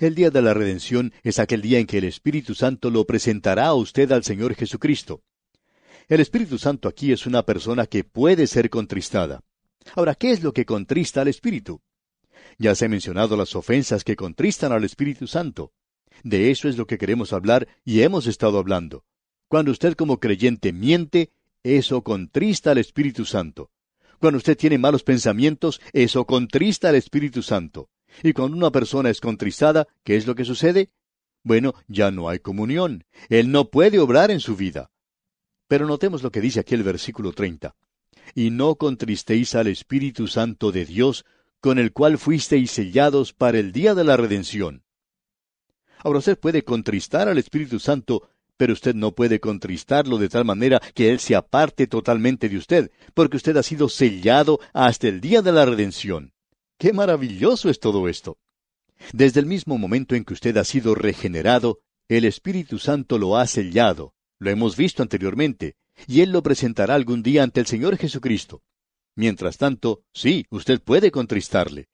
El 0.01 0.15
día 0.15 0.31
de 0.31 0.41
la 0.41 0.53
redención 0.53 1.13
es 1.23 1.39
aquel 1.39 1.61
día 1.61 1.79
en 1.79 1.87
que 1.87 1.99
el 1.99 2.03
Espíritu 2.03 2.55
Santo 2.55 2.89
lo 2.89 3.05
presentará 3.05 3.67
a 3.67 3.73
usted 3.73 4.11
al 4.11 4.25
Señor 4.25 4.53
Jesucristo. 4.53 5.23
El 6.09 6.19
Espíritu 6.19 6.57
Santo 6.57 6.89
aquí 6.89 7.13
es 7.13 7.25
una 7.25 7.43
persona 7.43 7.87
que 7.87 8.03
puede 8.03 8.47
ser 8.47 8.69
contristada. 8.69 9.39
Ahora, 9.95 10.13
¿qué 10.13 10.31
es 10.31 10.43
lo 10.43 10.51
que 10.51 10.65
contrista 10.65 11.21
al 11.21 11.29
Espíritu? 11.29 11.79
Ya 12.57 12.75
se 12.75 12.83
han 12.83 12.91
mencionado 12.91 13.37
las 13.37 13.55
ofensas 13.55 14.03
que 14.03 14.17
contristan 14.17 14.73
al 14.73 14.83
Espíritu 14.83 15.25
Santo. 15.25 15.71
De 16.23 16.51
eso 16.51 16.67
es 16.67 16.77
lo 16.77 16.87
que 16.87 16.97
queremos 16.97 17.33
hablar 17.33 17.67
y 17.83 18.01
hemos 18.01 18.27
estado 18.27 18.57
hablando. 18.57 19.03
Cuando 19.47 19.71
usted 19.71 19.93
como 19.93 20.19
creyente 20.19 20.73
miente, 20.73 21.31
eso 21.63 22.03
contrista 22.03 22.71
al 22.71 22.77
Espíritu 22.77 23.25
Santo. 23.25 23.71
Cuando 24.19 24.37
usted 24.37 24.57
tiene 24.57 24.77
malos 24.77 25.03
pensamientos, 25.03 25.81
eso 25.93 26.25
contrista 26.25 26.89
al 26.89 26.95
Espíritu 26.95 27.41
Santo. 27.41 27.89
Y 28.23 28.33
cuando 28.33 28.57
una 28.57 28.71
persona 28.71 29.09
es 29.09 29.19
contristada, 29.19 29.87
¿qué 30.03 30.15
es 30.15 30.25
lo 30.25 30.35
que 30.35 30.45
sucede? 30.45 30.89
Bueno, 31.43 31.75
ya 31.87 32.11
no 32.11 32.29
hay 32.29 32.39
comunión. 32.39 33.03
Él 33.29 33.51
no 33.51 33.69
puede 33.69 33.99
obrar 33.99 34.31
en 34.31 34.39
su 34.39 34.55
vida. 34.55 34.89
Pero 35.67 35.85
notemos 35.85 36.23
lo 36.23 36.31
que 36.31 36.41
dice 36.41 36.59
aquí 36.59 36.75
el 36.75 36.83
versículo 36.83 37.33
30. 37.33 37.75
Y 38.33 38.49
no 38.49 38.75
contristéis 38.75 39.53
al 39.55 39.67
Espíritu 39.67 40.27
Santo 40.27 40.71
de 40.71 40.85
Dios, 40.85 41.25
con 41.59 41.77
el 41.77 41.91
cual 41.93 42.17
fuisteis 42.17 42.71
sellados 42.71 43.33
para 43.33 43.59
el 43.59 43.71
día 43.71 43.93
de 43.93 44.03
la 44.03 44.17
redención. 44.17 44.84
Ahora 45.99 46.19
usted 46.19 46.37
puede 46.37 46.63
contristar 46.63 47.27
al 47.27 47.37
Espíritu 47.37 47.79
Santo, 47.79 48.29
pero 48.57 48.73
usted 48.73 48.95
no 48.95 49.11
puede 49.13 49.39
contristarlo 49.39 50.17
de 50.17 50.29
tal 50.29 50.45
manera 50.45 50.81
que 50.93 51.11
Él 51.11 51.19
se 51.19 51.35
aparte 51.35 51.87
totalmente 51.87 52.49
de 52.49 52.57
usted, 52.57 52.91
porque 53.13 53.37
usted 53.37 53.57
ha 53.57 53.63
sido 53.63 53.89
sellado 53.89 54.59
hasta 54.73 55.07
el 55.07 55.21
día 55.21 55.41
de 55.41 55.51
la 55.51 55.65
redención. 55.65 56.33
¡Qué 56.77 56.93
maravilloso 56.93 57.69
es 57.69 57.79
todo 57.79 58.07
esto! 58.07 58.37
Desde 59.11 59.39
el 59.39 59.45
mismo 59.45 59.77
momento 59.77 60.15
en 60.15 60.23
que 60.23 60.33
usted 60.33 60.55
ha 60.57 60.63
sido 60.63 60.95
regenerado, 60.95 61.79
el 62.07 62.25
Espíritu 62.25 62.79
Santo 62.79 63.17
lo 63.17 63.37
ha 63.37 63.47
sellado. 63.47 64.13
Lo 64.39 64.49
hemos 64.49 64.75
visto 64.75 65.01
anteriormente, 65.01 65.75
y 66.07 66.21
Él 66.21 66.31
lo 66.31 66.43
presentará 66.43 66.95
algún 66.95 67.23
día 67.23 67.43
ante 67.43 67.59
el 67.59 67.65
Señor 67.65 67.97
Jesucristo. 67.97 68.61
Mientras 69.15 69.57
tanto, 69.57 70.03
sí, 70.13 70.45
usted 70.49 70.81
puede 70.81 71.11
contristarle. 71.11 71.87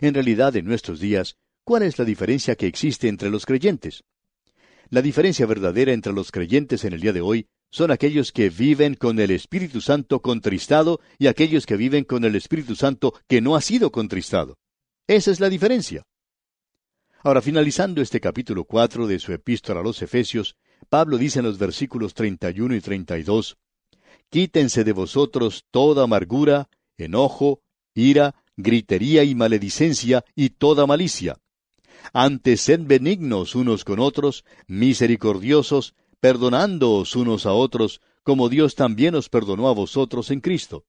En 0.00 0.14
realidad, 0.14 0.54
en 0.56 0.66
nuestros 0.66 1.00
días, 1.00 1.36
¿Cuál 1.64 1.82
es 1.82 1.98
la 1.98 2.04
diferencia 2.04 2.56
que 2.56 2.66
existe 2.66 3.08
entre 3.08 3.30
los 3.30 3.46
creyentes? 3.46 4.02
La 4.88 5.02
diferencia 5.02 5.46
verdadera 5.46 5.92
entre 5.92 6.12
los 6.12 6.32
creyentes 6.32 6.84
en 6.84 6.94
el 6.94 7.00
día 7.00 7.12
de 7.12 7.20
hoy 7.20 7.46
son 7.70 7.92
aquellos 7.92 8.32
que 8.32 8.50
viven 8.50 8.94
con 8.94 9.20
el 9.20 9.30
Espíritu 9.30 9.80
Santo 9.80 10.20
contristado 10.20 11.00
y 11.16 11.28
aquellos 11.28 11.66
que 11.66 11.76
viven 11.76 12.02
con 12.02 12.24
el 12.24 12.34
Espíritu 12.34 12.74
Santo 12.74 13.14
que 13.28 13.40
no 13.40 13.54
ha 13.54 13.60
sido 13.60 13.92
contristado. 13.92 14.58
Esa 15.06 15.30
es 15.30 15.38
la 15.38 15.48
diferencia. 15.48 16.02
Ahora, 17.22 17.40
finalizando 17.40 18.02
este 18.02 18.18
capítulo 18.18 18.64
4 18.64 19.06
de 19.06 19.20
su 19.20 19.32
epístola 19.32 19.80
a 19.80 19.84
los 19.84 20.02
Efesios, 20.02 20.56
Pablo 20.88 21.18
dice 21.18 21.38
en 21.38 21.44
los 21.44 21.58
versículos 21.58 22.14
31 22.14 22.74
y 22.74 22.80
32, 22.80 23.58
Quítense 24.28 24.82
de 24.82 24.92
vosotros 24.92 25.66
toda 25.70 26.04
amargura, 26.04 26.68
enojo, 26.96 27.60
ira, 27.94 28.34
gritería 28.56 29.22
y 29.22 29.36
maledicencia 29.36 30.24
y 30.34 30.50
toda 30.50 30.86
malicia 30.86 31.36
antes 32.12 32.60
sed 32.62 32.80
benignos 32.84 33.54
unos 33.54 33.84
con 33.84 34.00
otros, 34.00 34.44
misericordiosos, 34.66 35.94
perdonándoos 36.20 37.16
unos 37.16 37.46
a 37.46 37.52
otros, 37.52 38.00
como 38.22 38.48
Dios 38.48 38.74
también 38.74 39.14
os 39.14 39.28
perdonó 39.28 39.68
a 39.68 39.72
vosotros 39.72 40.30
en 40.30 40.40
Cristo. 40.40 40.84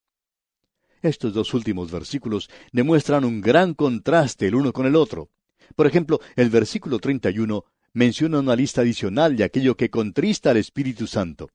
Estos 1.01 1.33
dos 1.33 1.53
últimos 1.53 1.89
versículos 1.89 2.49
demuestran 2.71 3.25
un 3.25 3.41
gran 3.41 3.73
contraste 3.73 4.47
el 4.47 4.55
uno 4.55 4.71
con 4.71 4.85
el 4.85 4.95
otro. 4.95 5.29
Por 5.75 5.87
ejemplo, 5.87 6.19
el 6.35 6.49
versículo 6.49 6.99
31 6.99 7.65
menciona 7.93 8.39
una 8.39 8.55
lista 8.55 8.81
adicional 8.81 9.35
de 9.35 9.43
aquello 9.43 9.75
que 9.75 9.89
contrista 9.89 10.51
al 10.51 10.57
Espíritu 10.57 11.07
Santo. 11.07 11.49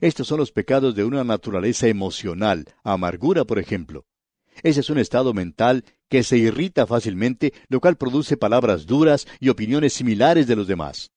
Estos 0.00 0.28
son 0.28 0.38
los 0.38 0.52
pecados 0.52 0.94
de 0.94 1.04
una 1.04 1.24
naturaleza 1.24 1.88
emocional, 1.88 2.66
amargura, 2.84 3.44
por 3.44 3.58
ejemplo. 3.58 4.06
Ese 4.62 4.80
es 4.80 4.90
un 4.90 4.98
estado 4.98 5.32
mental 5.32 5.84
que 6.12 6.22
se 6.22 6.36
irrita 6.36 6.86
fácilmente, 6.86 7.54
lo 7.70 7.80
cual 7.80 7.96
produce 7.96 8.36
palabras 8.36 8.84
duras 8.84 9.26
y 9.40 9.48
opiniones 9.48 9.94
similares 9.94 10.46
de 10.46 10.56
los 10.56 10.66
demás. 10.66 11.10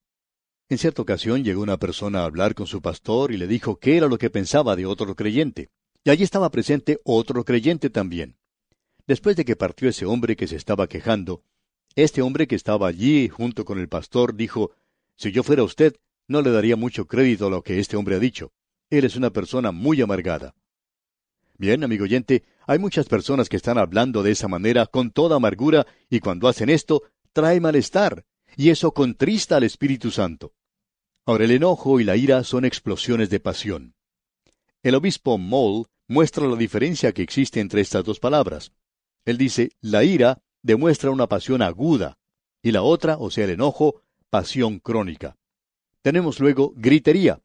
En 0.69 0.77
cierta 0.77 1.01
ocasión 1.01 1.43
llegó 1.43 1.61
una 1.61 1.75
persona 1.75 2.21
a 2.21 2.23
hablar 2.23 2.55
con 2.55 2.65
su 2.65 2.81
pastor 2.81 3.33
y 3.33 3.37
le 3.37 3.45
dijo 3.45 3.75
qué 3.77 3.97
era 3.97 4.07
lo 4.07 4.17
que 4.17 4.29
pensaba 4.29 4.77
de 4.77 4.85
otro 4.85 5.13
creyente. 5.13 5.67
Y 6.05 6.11
allí 6.11 6.23
estaba 6.23 6.49
presente 6.49 7.01
otro 7.03 7.43
creyente 7.43 7.89
también. 7.89 8.37
Después 9.05 9.35
de 9.35 9.43
que 9.43 9.57
partió 9.57 9.89
ese 9.89 10.05
hombre 10.05 10.37
que 10.37 10.47
se 10.47 10.55
estaba 10.55 10.87
quejando, 10.87 11.43
este 11.97 12.21
hombre 12.21 12.47
que 12.47 12.55
estaba 12.55 12.87
allí 12.87 13.27
junto 13.27 13.65
con 13.65 13.79
el 13.79 13.89
pastor 13.89 14.33
dijo, 14.33 14.71
Si 15.17 15.33
yo 15.33 15.43
fuera 15.43 15.63
usted, 15.63 15.97
no 16.29 16.41
le 16.41 16.51
daría 16.51 16.77
mucho 16.77 17.05
crédito 17.05 17.47
a 17.47 17.49
lo 17.49 17.63
que 17.63 17.79
este 17.79 17.97
hombre 17.97 18.15
ha 18.15 18.19
dicho. 18.19 18.53
Él 18.89 19.03
es 19.03 19.17
una 19.17 19.31
persona 19.31 19.73
muy 19.73 19.99
amargada. 19.99 20.55
Bien, 21.57 21.83
amigo 21.83 22.03
oyente, 22.03 22.43
hay 22.67 22.79
muchas 22.79 23.07
personas 23.07 23.47
que 23.47 23.55
están 23.55 23.77
hablando 23.77 24.23
de 24.23 24.31
esa 24.31 24.49
manera 24.49 24.87
con 24.87 25.11
toda 25.11 25.37
amargura 25.37 25.87
y 26.09 26.19
cuando 26.19 26.49
hacen 26.49 26.69
esto 26.69 27.03
trae 27.31 27.61
malestar 27.61 28.25
y 28.57 28.69
eso 28.69 28.91
contrista 28.91 29.55
al 29.57 29.63
Espíritu 29.63 30.11
Santo. 30.11 30.53
Ahora 31.25 31.45
el 31.45 31.51
enojo 31.51 31.99
y 31.99 32.03
la 32.03 32.17
ira 32.17 32.43
son 32.43 32.65
explosiones 32.65 33.29
de 33.29 33.39
pasión. 33.39 33.95
El 34.83 34.95
obispo 34.95 35.37
Moll 35.37 35.85
muestra 36.07 36.45
la 36.45 36.55
diferencia 36.55 37.13
que 37.13 37.23
existe 37.23 37.61
entre 37.61 37.81
estas 37.81 38.03
dos 38.03 38.19
palabras. 38.19 38.73
Él 39.23 39.37
dice, 39.37 39.71
la 39.81 40.03
ira 40.03 40.43
demuestra 40.61 41.09
una 41.09 41.27
pasión 41.27 41.61
aguda 41.61 42.17
y 42.61 42.71
la 42.71 42.81
otra, 42.81 43.17
o 43.17 43.31
sea, 43.31 43.45
el 43.45 43.51
enojo, 43.51 44.01
pasión 44.29 44.79
crónica. 44.79 45.37
Tenemos 46.01 46.39
luego 46.39 46.73
gritería, 46.75 47.41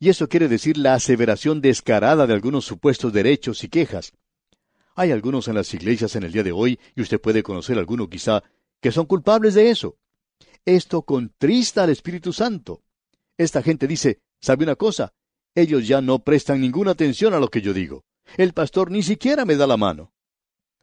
y 0.00 0.08
eso 0.08 0.28
quiere 0.28 0.48
decir 0.48 0.78
la 0.78 0.94
aseveración 0.94 1.60
descarada 1.60 2.26
de 2.26 2.32
algunos 2.32 2.64
supuestos 2.64 3.12
derechos 3.12 3.62
y 3.62 3.68
quejas. 3.68 4.12
Hay 4.94 5.12
algunos 5.12 5.46
en 5.46 5.54
las 5.54 5.72
iglesias 5.74 6.16
en 6.16 6.22
el 6.22 6.32
día 6.32 6.42
de 6.42 6.52
hoy, 6.52 6.80
y 6.96 7.02
usted 7.02 7.20
puede 7.20 7.42
conocer 7.42 7.78
alguno 7.78 8.08
quizá, 8.08 8.42
que 8.80 8.92
son 8.92 9.04
culpables 9.04 9.54
de 9.54 9.70
eso. 9.70 9.98
Esto 10.64 11.02
contrista 11.02 11.84
al 11.84 11.90
Espíritu 11.90 12.32
Santo. 12.32 12.82
Esta 13.36 13.62
gente 13.62 13.86
dice, 13.86 14.20
¿sabe 14.40 14.64
una 14.64 14.74
cosa? 14.74 15.12
Ellos 15.54 15.86
ya 15.86 16.00
no 16.00 16.20
prestan 16.20 16.62
ninguna 16.62 16.92
atención 16.92 17.34
a 17.34 17.38
lo 17.38 17.48
que 17.48 17.60
yo 17.60 17.74
digo. 17.74 18.04
El 18.38 18.54
pastor 18.54 18.90
ni 18.90 19.02
siquiera 19.02 19.44
me 19.44 19.56
da 19.56 19.66
la 19.66 19.76
mano. 19.76 20.14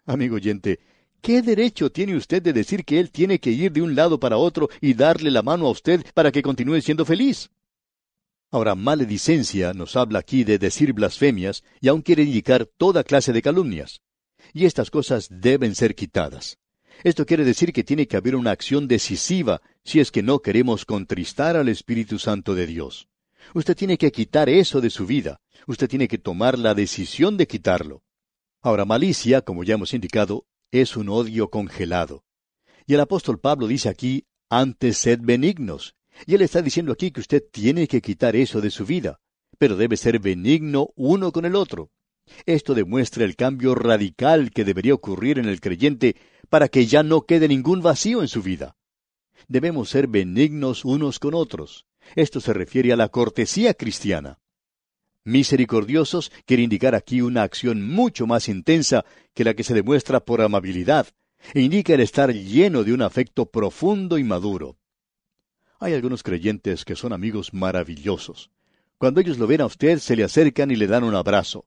Amigo 0.05 0.35
oyente, 0.35 0.79
¿qué 1.21 1.41
derecho 1.41 1.91
tiene 1.91 2.15
usted 2.15 2.43
de 2.43 2.53
decir 2.53 2.85
que 2.85 2.99
él 2.99 3.09
tiene 3.09 3.39
que 3.39 3.49
ir 3.49 3.71
de 3.71 3.81
un 3.81 3.95
lado 3.95 4.19
para 4.19 4.37
otro 4.37 4.69
y 4.79 4.93
darle 4.93 5.31
la 5.31 5.41
mano 5.41 5.65
a 5.65 5.71
usted 5.71 6.05
para 6.13 6.31
que 6.31 6.43
continúe 6.43 6.81
siendo 6.81 7.03
feliz? 7.03 7.49
Ahora, 8.49 8.75
maledicencia 8.75 9.73
nos 9.73 9.95
habla 9.95 10.19
aquí 10.19 10.43
de 10.43 10.57
decir 10.57 10.93
blasfemias 10.93 11.63
y 11.81 11.89
aún 11.89 12.01
quiere 12.01 12.23
indicar 12.23 12.65
toda 12.65 13.03
clase 13.03 13.33
de 13.33 13.41
calumnias. 13.41 14.01
Y 14.53 14.65
estas 14.65 14.89
cosas 14.89 15.27
deben 15.29 15.75
ser 15.75 15.95
quitadas. 15.95 16.57
Esto 17.03 17.25
quiere 17.25 17.43
decir 17.43 17.73
que 17.73 17.83
tiene 17.83 18.07
que 18.07 18.17
haber 18.17 18.35
una 18.35 18.51
acción 18.51 18.87
decisiva 18.87 19.61
si 19.83 19.99
es 19.99 20.11
que 20.11 20.23
no 20.23 20.39
queremos 20.39 20.85
contristar 20.85 21.55
al 21.57 21.67
Espíritu 21.67 22.19
Santo 22.19 22.55
de 22.55 22.67
Dios. 22.67 23.09
Usted 23.53 23.75
tiene 23.75 23.97
que 23.97 24.11
quitar 24.11 24.49
eso 24.49 24.81
de 24.81 24.89
su 24.89 25.05
vida. 25.05 25.41
Usted 25.67 25.89
tiene 25.89 26.07
que 26.07 26.17
tomar 26.17 26.57
la 26.57 26.73
decisión 26.73 27.37
de 27.37 27.47
quitarlo. 27.47 28.03
Ahora, 28.61 28.85
malicia, 28.85 29.41
como 29.41 29.63
ya 29.63 29.75
hemos 29.75 29.93
indicado, 29.93 30.45
es 30.71 30.97
un 30.97 31.09
odio 31.09 31.49
congelado. 31.49 32.23
Y 32.85 32.93
el 32.93 33.01
apóstol 33.01 33.39
Pablo 33.39 33.67
dice 33.67 33.89
aquí, 33.89 34.25
antes 34.49 34.97
sed 34.97 35.19
benignos. 35.21 35.96
Y 36.25 36.35
él 36.35 36.41
está 36.41 36.61
diciendo 36.61 36.91
aquí 36.91 37.11
que 37.11 37.21
usted 37.21 37.43
tiene 37.51 37.87
que 37.87 38.01
quitar 38.01 38.35
eso 38.35 38.61
de 38.61 38.71
su 38.71 38.85
vida, 38.85 39.19
pero 39.57 39.75
debe 39.75 39.97
ser 39.97 40.19
benigno 40.19 40.89
uno 40.95 41.31
con 41.31 41.45
el 41.45 41.55
otro. 41.55 41.91
Esto 42.45 42.73
demuestra 42.73 43.23
el 43.23 43.35
cambio 43.35 43.75
radical 43.75 44.51
que 44.51 44.65
debería 44.65 44.93
ocurrir 44.93 45.39
en 45.39 45.45
el 45.45 45.61
creyente 45.61 46.15
para 46.49 46.67
que 46.67 46.85
ya 46.85 47.03
no 47.03 47.21
quede 47.21 47.47
ningún 47.47 47.81
vacío 47.81 48.21
en 48.21 48.27
su 48.27 48.41
vida. 48.41 48.75
Debemos 49.47 49.89
ser 49.89 50.07
benignos 50.07 50.83
unos 50.83 51.19
con 51.19 51.33
otros. 51.33 51.85
Esto 52.15 52.39
se 52.41 52.53
refiere 52.53 52.91
a 52.91 52.95
la 52.95 53.09
cortesía 53.09 53.73
cristiana. 53.73 54.39
Misericordiosos 55.23 56.31
quiere 56.45 56.63
indicar 56.63 56.95
aquí 56.95 57.21
una 57.21 57.43
acción 57.43 57.85
mucho 57.85 58.27
más 58.27 58.47
intensa 58.47 59.05
que 59.33 59.43
la 59.43 59.53
que 59.53 59.63
se 59.63 59.73
demuestra 59.73 60.21
por 60.21 60.41
amabilidad, 60.41 61.07
e 61.53 61.61
indica 61.61 61.93
el 61.93 61.99
estar 61.99 62.33
lleno 62.33 62.83
de 62.83 62.93
un 62.93 63.01
afecto 63.01 63.45
profundo 63.45 64.17
y 64.17 64.23
maduro. 64.23 64.77
Hay 65.79 65.93
algunos 65.93 66.23
creyentes 66.23 66.85
que 66.85 66.95
son 66.95 67.13
amigos 67.13 67.53
maravillosos. 67.53 68.49
Cuando 68.97 69.21
ellos 69.21 69.37
lo 69.37 69.45
ven 69.45 69.61
a 69.61 69.67
usted, 69.67 69.99
se 69.99 70.15
le 70.15 70.23
acercan 70.23 70.71
y 70.71 70.75
le 70.75 70.87
dan 70.87 71.03
un 71.03 71.13
abrazo. 71.13 71.65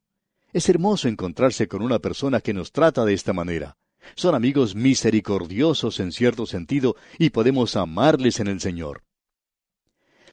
Es 0.52 0.69
hermoso 0.69 1.07
encontrarse 1.07 1.69
con 1.69 1.81
una 1.81 2.00
persona 2.00 2.40
que 2.40 2.52
nos 2.52 2.73
trata 2.73 3.05
de 3.05 3.14
esta 3.14 3.33
manera. 3.33 3.76
Son 4.17 4.35
amigos 4.35 4.75
misericordiosos 4.75 6.00
en 6.00 6.11
cierto 6.11 6.47
sentido 6.47 6.97
y 7.19 7.31
podemos 7.31 7.76
amarles 7.76 8.40
en 8.40 8.49
el 8.49 8.61
Señor. 8.61 9.05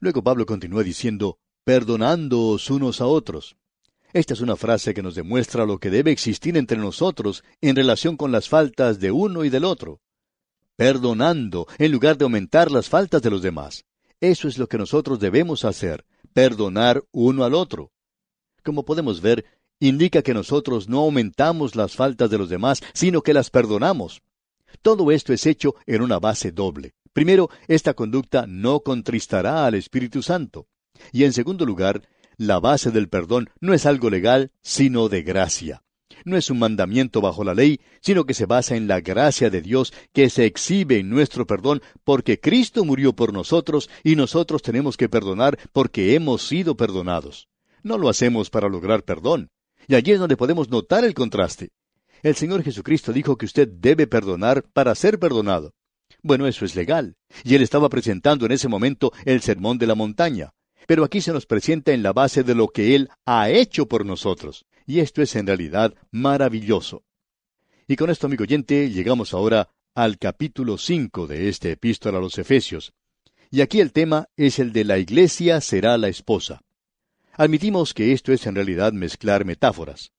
Luego 0.00 0.24
Pablo 0.24 0.44
continúa 0.44 0.82
diciendo, 0.82 1.38
perdonándoos 1.62 2.70
unos 2.70 3.00
a 3.00 3.06
otros. 3.06 3.56
Esta 4.12 4.34
es 4.34 4.40
una 4.40 4.56
frase 4.56 4.94
que 4.94 5.02
nos 5.02 5.14
demuestra 5.14 5.66
lo 5.66 5.78
que 5.78 5.90
debe 5.90 6.10
existir 6.10 6.56
entre 6.56 6.78
nosotros 6.78 7.44
en 7.60 7.76
relación 7.76 8.16
con 8.16 8.32
las 8.32 8.48
faltas 8.48 8.98
de 8.98 9.12
uno 9.12 9.44
y 9.44 9.50
del 9.50 9.64
otro. 9.64 10.00
Perdonando 10.78 11.66
en 11.78 11.90
lugar 11.90 12.16
de 12.18 12.22
aumentar 12.22 12.70
las 12.70 12.88
faltas 12.88 13.20
de 13.20 13.30
los 13.30 13.42
demás. 13.42 13.84
Eso 14.20 14.46
es 14.46 14.58
lo 14.58 14.68
que 14.68 14.78
nosotros 14.78 15.18
debemos 15.18 15.64
hacer, 15.64 16.06
perdonar 16.32 17.02
uno 17.10 17.42
al 17.42 17.54
otro. 17.54 17.90
Como 18.62 18.84
podemos 18.84 19.20
ver, 19.20 19.44
indica 19.80 20.22
que 20.22 20.34
nosotros 20.34 20.88
no 20.88 21.00
aumentamos 21.00 21.74
las 21.74 21.96
faltas 21.96 22.30
de 22.30 22.38
los 22.38 22.48
demás, 22.48 22.80
sino 22.92 23.22
que 23.22 23.34
las 23.34 23.50
perdonamos. 23.50 24.22
Todo 24.80 25.10
esto 25.10 25.32
es 25.32 25.46
hecho 25.46 25.74
en 25.84 26.00
una 26.00 26.20
base 26.20 26.52
doble. 26.52 26.94
Primero, 27.12 27.50
esta 27.66 27.94
conducta 27.94 28.46
no 28.46 28.78
contristará 28.78 29.66
al 29.66 29.74
Espíritu 29.74 30.22
Santo. 30.22 30.68
Y 31.10 31.24
en 31.24 31.32
segundo 31.32 31.66
lugar, 31.66 32.08
la 32.36 32.60
base 32.60 32.92
del 32.92 33.08
perdón 33.08 33.50
no 33.58 33.74
es 33.74 33.84
algo 33.84 34.10
legal, 34.10 34.52
sino 34.62 35.08
de 35.08 35.24
gracia. 35.24 35.82
No 36.24 36.36
es 36.36 36.50
un 36.50 36.58
mandamiento 36.58 37.20
bajo 37.20 37.44
la 37.44 37.54
ley, 37.54 37.80
sino 38.00 38.24
que 38.24 38.34
se 38.34 38.46
basa 38.46 38.76
en 38.76 38.88
la 38.88 39.00
gracia 39.00 39.50
de 39.50 39.62
Dios 39.62 39.92
que 40.12 40.30
se 40.30 40.44
exhibe 40.44 40.98
en 40.98 41.10
nuestro 41.10 41.46
perdón 41.46 41.82
porque 42.04 42.40
Cristo 42.40 42.84
murió 42.84 43.14
por 43.14 43.32
nosotros 43.32 43.88
y 44.04 44.16
nosotros 44.16 44.62
tenemos 44.62 44.96
que 44.96 45.08
perdonar 45.08 45.58
porque 45.72 46.14
hemos 46.14 46.46
sido 46.46 46.76
perdonados. 46.76 47.48
No 47.82 47.98
lo 47.98 48.08
hacemos 48.08 48.50
para 48.50 48.68
lograr 48.68 49.04
perdón. 49.04 49.50
Y 49.86 49.94
allí 49.94 50.12
es 50.12 50.18
donde 50.18 50.36
podemos 50.36 50.68
notar 50.68 51.04
el 51.04 51.14
contraste. 51.14 51.70
El 52.22 52.34
Señor 52.34 52.62
Jesucristo 52.62 53.12
dijo 53.12 53.36
que 53.36 53.46
usted 53.46 53.68
debe 53.68 54.06
perdonar 54.06 54.64
para 54.72 54.94
ser 54.94 55.18
perdonado. 55.18 55.72
Bueno, 56.22 56.46
eso 56.46 56.64
es 56.64 56.74
legal. 56.74 57.16
Y 57.44 57.54
él 57.54 57.62
estaba 57.62 57.88
presentando 57.88 58.44
en 58.46 58.52
ese 58.52 58.68
momento 58.68 59.12
el 59.24 59.40
sermón 59.40 59.78
de 59.78 59.86
la 59.86 59.94
montaña. 59.94 60.52
Pero 60.88 61.04
aquí 61.04 61.20
se 61.20 61.32
nos 61.32 61.44
presenta 61.44 61.92
en 61.92 62.02
la 62.02 62.14
base 62.14 62.42
de 62.42 62.54
lo 62.54 62.68
que 62.68 62.94
Él 62.94 63.10
ha 63.26 63.50
hecho 63.50 63.86
por 63.86 64.06
nosotros. 64.06 64.64
Y 64.88 65.00
esto 65.00 65.20
es 65.20 65.36
en 65.36 65.46
realidad 65.46 65.92
maravilloso. 66.10 67.04
Y 67.86 67.96
con 67.96 68.08
esto, 68.08 68.26
amigo 68.26 68.44
oyente, 68.44 68.88
llegamos 68.88 69.34
ahora 69.34 69.68
al 69.94 70.16
capítulo 70.16 70.78
5 70.78 71.26
de 71.26 71.50
este 71.50 71.72
epístola 71.72 72.16
a 72.16 72.20
los 72.22 72.38
Efesios. 72.38 72.94
Y 73.50 73.60
aquí 73.60 73.80
el 73.80 73.92
tema 73.92 74.30
es 74.34 74.58
el 74.58 74.72
de 74.72 74.84
la 74.84 74.96
iglesia 74.96 75.60
será 75.60 75.98
la 75.98 76.08
esposa. 76.08 76.62
Admitimos 77.34 77.92
que 77.92 78.12
esto 78.12 78.32
es 78.32 78.46
en 78.46 78.54
realidad 78.54 78.94
mezclar 78.94 79.44
metáforas. 79.44 80.12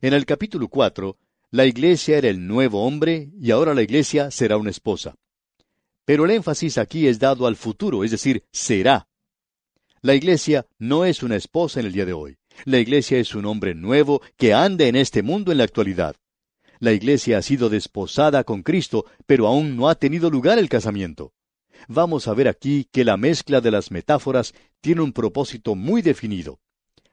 En 0.00 0.14
el 0.14 0.24
capítulo 0.24 0.68
4, 0.68 1.18
la 1.50 1.66
iglesia 1.66 2.16
era 2.16 2.30
el 2.30 2.46
nuevo 2.46 2.86
hombre 2.86 3.28
y 3.38 3.50
ahora 3.50 3.74
la 3.74 3.82
iglesia 3.82 4.30
será 4.30 4.56
una 4.56 4.70
esposa. 4.70 5.16
Pero 6.06 6.24
el 6.24 6.30
énfasis 6.30 6.78
aquí 6.78 7.08
es 7.08 7.18
dado 7.18 7.46
al 7.46 7.56
futuro, 7.56 8.04
es 8.04 8.10
decir, 8.10 8.42
será. 8.52 9.06
La 10.00 10.14
iglesia 10.14 10.64
no 10.78 11.04
es 11.04 11.22
una 11.22 11.36
esposa 11.36 11.80
en 11.80 11.86
el 11.86 11.92
día 11.92 12.06
de 12.06 12.14
hoy. 12.14 12.38
La 12.64 12.78
iglesia 12.78 13.18
es 13.18 13.34
un 13.34 13.46
hombre 13.46 13.74
nuevo 13.74 14.22
que 14.36 14.54
anda 14.54 14.86
en 14.86 14.96
este 14.96 15.22
mundo 15.22 15.52
en 15.52 15.58
la 15.58 15.64
actualidad. 15.64 16.16
La 16.78 16.92
iglesia 16.92 17.38
ha 17.38 17.42
sido 17.42 17.68
desposada 17.68 18.44
con 18.44 18.62
Cristo, 18.62 19.04
pero 19.26 19.46
aún 19.46 19.76
no 19.76 19.88
ha 19.88 19.94
tenido 19.96 20.30
lugar 20.30 20.58
el 20.58 20.68
casamiento 20.68 21.32
vamos 21.86 22.26
a 22.26 22.34
ver 22.34 22.48
aquí 22.48 22.88
que 22.90 23.04
la 23.04 23.16
mezcla 23.16 23.60
de 23.60 23.70
las 23.70 23.90
metáforas 23.90 24.54
tiene 24.80 25.02
un 25.02 25.12
propósito 25.12 25.74
muy 25.74 26.02
definido. 26.02 26.60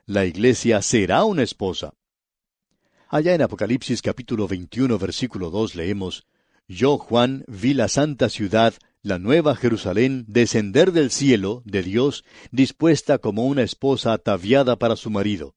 La 0.05 0.25
iglesia 0.25 0.81
será 0.81 1.23
una 1.25 1.43
esposa. 1.43 1.93
Allá 3.09 3.35
en 3.35 3.41
Apocalipsis 3.41 4.01
capítulo 4.01 4.47
21 4.47 4.97
versículo 4.97 5.49
2 5.49 5.75
leemos, 5.75 6.25
Yo, 6.67 6.97
Juan, 6.97 7.43
vi 7.47 7.73
la 7.73 7.87
santa 7.87 8.29
ciudad, 8.29 8.73
la 9.05 9.19
nueva 9.19 9.55
Jerusalén, 9.55 10.25
descender 10.27 10.91
del 10.91 11.11
cielo, 11.11 11.61
de 11.63 11.83
Dios, 11.83 12.25
dispuesta 12.49 13.19
como 13.19 13.45
una 13.45 13.61
esposa 13.61 14.13
ataviada 14.13 14.79
para 14.79 14.95
su 14.95 15.11
marido. 15.11 15.53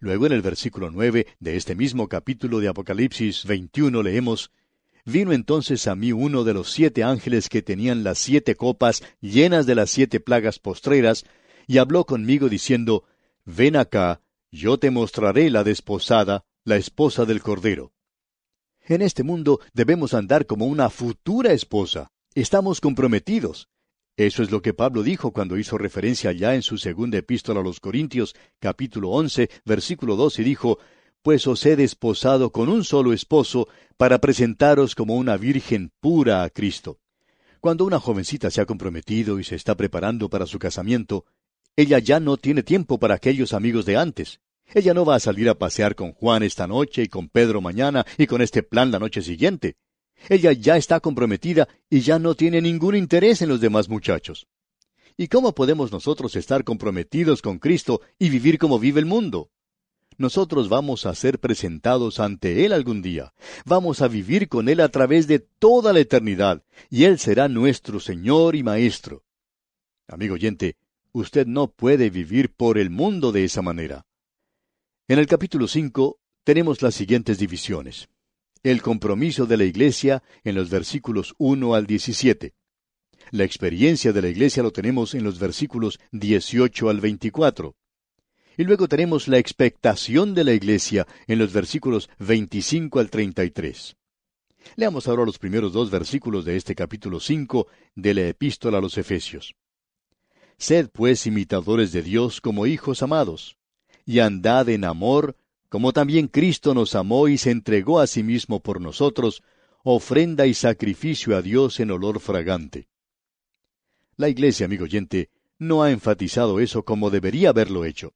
Luego 0.00 0.26
en 0.26 0.32
el 0.32 0.42
versículo 0.42 0.90
9 0.90 1.28
de 1.38 1.56
este 1.56 1.76
mismo 1.76 2.08
capítulo 2.08 2.58
de 2.58 2.66
Apocalipsis 2.66 3.44
21 3.44 4.02
leemos, 4.02 4.50
Vino 5.04 5.32
entonces 5.32 5.86
a 5.86 5.94
mí 5.94 6.10
uno 6.10 6.42
de 6.42 6.52
los 6.52 6.68
siete 6.72 7.04
ángeles 7.04 7.48
que 7.48 7.62
tenían 7.62 8.02
las 8.02 8.18
siete 8.18 8.56
copas 8.56 9.04
llenas 9.20 9.66
de 9.66 9.76
las 9.76 9.90
siete 9.90 10.18
plagas 10.18 10.58
postreras, 10.58 11.26
y 11.68 11.78
habló 11.78 12.06
conmigo 12.06 12.48
diciendo, 12.48 13.04
Ven 13.44 13.76
acá, 13.76 14.20
yo 14.50 14.78
te 14.78 14.90
mostraré 14.90 15.48
la 15.48 15.62
desposada, 15.62 16.44
la 16.64 16.74
esposa 16.74 17.24
del 17.24 17.40
Cordero. 17.40 17.92
En 18.80 19.00
este 19.00 19.22
mundo 19.22 19.60
debemos 19.74 20.12
andar 20.12 20.46
como 20.46 20.66
una 20.66 20.90
futura 20.90 21.52
esposa. 21.52 22.10
Estamos 22.36 22.80
comprometidos. 22.80 23.68
Eso 24.16 24.42
es 24.42 24.50
lo 24.50 24.60
que 24.60 24.74
Pablo 24.74 25.04
dijo 25.04 25.32
cuando 25.32 25.56
hizo 25.56 25.78
referencia 25.78 26.32
ya 26.32 26.56
en 26.56 26.62
su 26.62 26.78
segunda 26.78 27.16
epístola 27.16 27.60
a 27.60 27.62
los 27.62 27.78
Corintios, 27.78 28.34
capítulo 28.58 29.10
once, 29.10 29.50
versículo 29.64 30.16
dos, 30.16 30.40
y 30.40 30.42
dijo, 30.42 30.80
pues 31.22 31.46
os 31.46 31.64
he 31.64 31.76
desposado 31.76 32.50
con 32.50 32.68
un 32.68 32.82
solo 32.82 33.12
esposo 33.12 33.68
para 33.96 34.18
presentaros 34.18 34.96
como 34.96 35.14
una 35.14 35.36
virgen 35.36 35.92
pura 36.00 36.42
a 36.42 36.50
Cristo. 36.50 36.98
Cuando 37.60 37.84
una 37.84 38.00
jovencita 38.00 38.50
se 38.50 38.60
ha 38.60 38.66
comprometido 38.66 39.38
y 39.38 39.44
se 39.44 39.54
está 39.54 39.76
preparando 39.76 40.28
para 40.28 40.46
su 40.46 40.58
casamiento, 40.58 41.26
ella 41.76 42.00
ya 42.00 42.18
no 42.18 42.36
tiene 42.36 42.64
tiempo 42.64 42.98
para 42.98 43.14
aquellos 43.14 43.52
amigos 43.52 43.86
de 43.86 43.96
antes. 43.96 44.40
Ella 44.74 44.92
no 44.92 45.04
va 45.04 45.14
a 45.14 45.20
salir 45.20 45.48
a 45.48 45.54
pasear 45.54 45.94
con 45.94 46.12
Juan 46.12 46.42
esta 46.42 46.66
noche 46.66 47.04
y 47.04 47.08
con 47.08 47.28
Pedro 47.28 47.60
mañana 47.60 48.04
y 48.18 48.26
con 48.26 48.42
este 48.42 48.64
plan 48.64 48.90
la 48.90 48.98
noche 48.98 49.22
siguiente. 49.22 49.76
Ella 50.28 50.52
ya 50.52 50.76
está 50.76 51.00
comprometida 51.00 51.68
y 51.90 52.00
ya 52.00 52.18
no 52.18 52.34
tiene 52.34 52.60
ningún 52.60 52.96
interés 52.96 53.42
en 53.42 53.48
los 53.48 53.60
demás 53.60 53.88
muchachos. 53.88 54.46
¿Y 55.16 55.28
cómo 55.28 55.54
podemos 55.54 55.92
nosotros 55.92 56.34
estar 56.36 56.64
comprometidos 56.64 57.42
con 57.42 57.58
Cristo 57.58 58.00
y 58.18 58.30
vivir 58.30 58.58
como 58.58 58.78
vive 58.78 59.00
el 59.00 59.06
mundo? 59.06 59.50
nosotros 60.16 60.68
vamos 60.68 61.06
a 61.06 61.14
ser 61.14 61.40
presentados 61.40 62.20
ante 62.20 62.64
Él 62.64 62.72
algún 62.72 63.02
día. 63.02 63.32
Vamos 63.64 64.02
a 64.02 64.08
vivir 64.08 64.48
con 64.48 64.68
Él 64.68 64.80
a 64.80 64.88
través 64.88 65.26
de 65.26 65.40
toda 65.40 65.92
la 65.92 66.00
eternidad, 66.00 66.62
y 66.90 67.04
Él 67.04 67.18
será 67.18 67.48
nuestro 67.48 68.00
Señor 68.00 68.56
y 68.56 68.62
Maestro. 68.62 69.24
Amigo 70.06 70.34
oyente, 70.34 70.76
usted 71.12 71.46
no 71.46 71.68
puede 71.68 72.10
vivir 72.10 72.54
por 72.54 72.78
el 72.78 72.90
mundo 72.90 73.32
de 73.32 73.44
esa 73.44 73.62
manera. 73.62 74.06
En 75.08 75.18
el 75.18 75.26
capítulo 75.26 75.68
5 75.68 76.18
tenemos 76.44 76.82
las 76.82 76.94
siguientes 76.94 77.38
divisiones. 77.38 78.08
El 78.64 78.80
compromiso 78.80 79.46
de 79.46 79.58
la 79.58 79.64
iglesia 79.64 80.22
en 80.42 80.54
los 80.54 80.70
versículos 80.70 81.34
1 81.38 81.74
al 81.74 81.86
17. 81.86 82.54
La 83.30 83.44
experiencia 83.44 84.12
de 84.12 84.22
la 84.22 84.28
iglesia 84.28 84.62
lo 84.62 84.72
tenemos 84.72 85.14
en 85.14 85.22
los 85.22 85.38
versículos 85.38 86.00
18 86.12 86.88
al 86.88 87.00
24. 87.00 87.76
Y 88.56 88.64
luego 88.64 88.88
tenemos 88.88 89.28
la 89.28 89.38
expectación 89.38 90.34
de 90.34 90.44
la 90.44 90.52
iglesia 90.54 91.06
en 91.26 91.38
los 91.38 91.52
versículos 91.52 92.08
25 92.18 93.00
al 93.00 93.10
33. 93.10 93.96
Leamos 94.76 95.08
ahora 95.08 95.26
los 95.26 95.38
primeros 95.38 95.74
dos 95.74 95.90
versículos 95.90 96.46
de 96.46 96.56
este 96.56 96.74
capítulo 96.74 97.20
5 97.20 97.66
de 97.94 98.14
la 98.14 98.28
epístola 98.28 98.78
a 98.78 98.80
los 98.80 98.96
Efesios. 98.96 99.54
Sed 100.56 100.88
pues 100.90 101.26
imitadores 101.26 101.92
de 101.92 102.02
Dios 102.02 102.40
como 102.40 102.66
hijos 102.66 103.02
amados, 103.02 103.58
y 104.06 104.20
andad 104.20 104.70
en 104.70 104.84
amor, 104.84 105.36
como 105.74 105.92
también 105.92 106.28
Cristo 106.28 106.72
nos 106.72 106.94
amó 106.94 107.26
y 107.26 107.36
se 107.36 107.50
entregó 107.50 107.98
a 107.98 108.06
sí 108.06 108.22
mismo 108.22 108.60
por 108.60 108.80
nosotros, 108.80 109.42
ofrenda 109.82 110.46
y 110.46 110.54
sacrificio 110.54 111.36
a 111.36 111.42
Dios 111.42 111.80
en 111.80 111.90
olor 111.90 112.20
fragante. 112.20 112.86
La 114.14 114.28
Iglesia, 114.28 114.66
amigo 114.66 114.84
oyente, 114.84 115.30
no 115.58 115.82
ha 115.82 115.90
enfatizado 115.90 116.60
eso 116.60 116.84
como 116.84 117.10
debería 117.10 117.48
haberlo 117.48 117.84
hecho. 117.84 118.12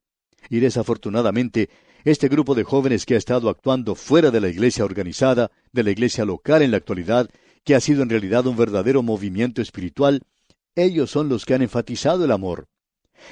Y 0.49 0.61
desafortunadamente, 0.61 1.69
este 2.05 2.29
grupo 2.29 2.55
de 2.55 2.63
jóvenes 2.63 3.05
que 3.05 3.17
ha 3.17 3.19
estado 3.19 3.49
actuando 3.49 3.97
fuera 3.97 4.31
de 4.31 4.41
la 4.41 4.51
iglesia 4.51 4.85
organizada, 4.85 5.51
de 5.73 5.83
la 5.83 5.91
iglesia 5.91 6.25
local 6.25 6.63
en 6.63 6.71
la 6.71 6.77
actualidad, 6.77 7.29
que 7.65 7.75
ha 7.75 7.81
sido 7.81 8.05
en 8.05 8.11
realidad 8.11 8.47
un 8.47 8.57
verdadero 8.57 9.03
movimiento 9.03 9.61
espiritual, 9.63 10.23
ellos 10.77 11.11
son 11.11 11.29
los 11.29 11.45
que 11.45 11.55
han 11.55 11.63
enfatizado 11.63 12.25
el 12.25 12.31
amor. 12.31 12.69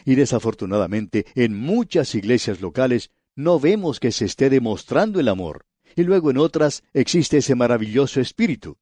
Y 0.04 0.16
desafortunadamente, 0.16 1.26
en 1.36 1.56
muchas 1.56 2.12
iglesias 2.16 2.60
locales 2.60 3.12
no 3.36 3.60
vemos 3.60 4.00
que 4.00 4.12
se 4.12 4.24
esté 4.24 4.48
demostrando 4.48 5.20
el 5.20 5.28
amor, 5.28 5.66
y 5.94 6.02
luego 6.02 6.30
en 6.30 6.38
otras 6.38 6.82
existe 6.94 7.36
ese 7.36 7.54
maravilloso 7.54 8.20
espíritu. 8.20 8.78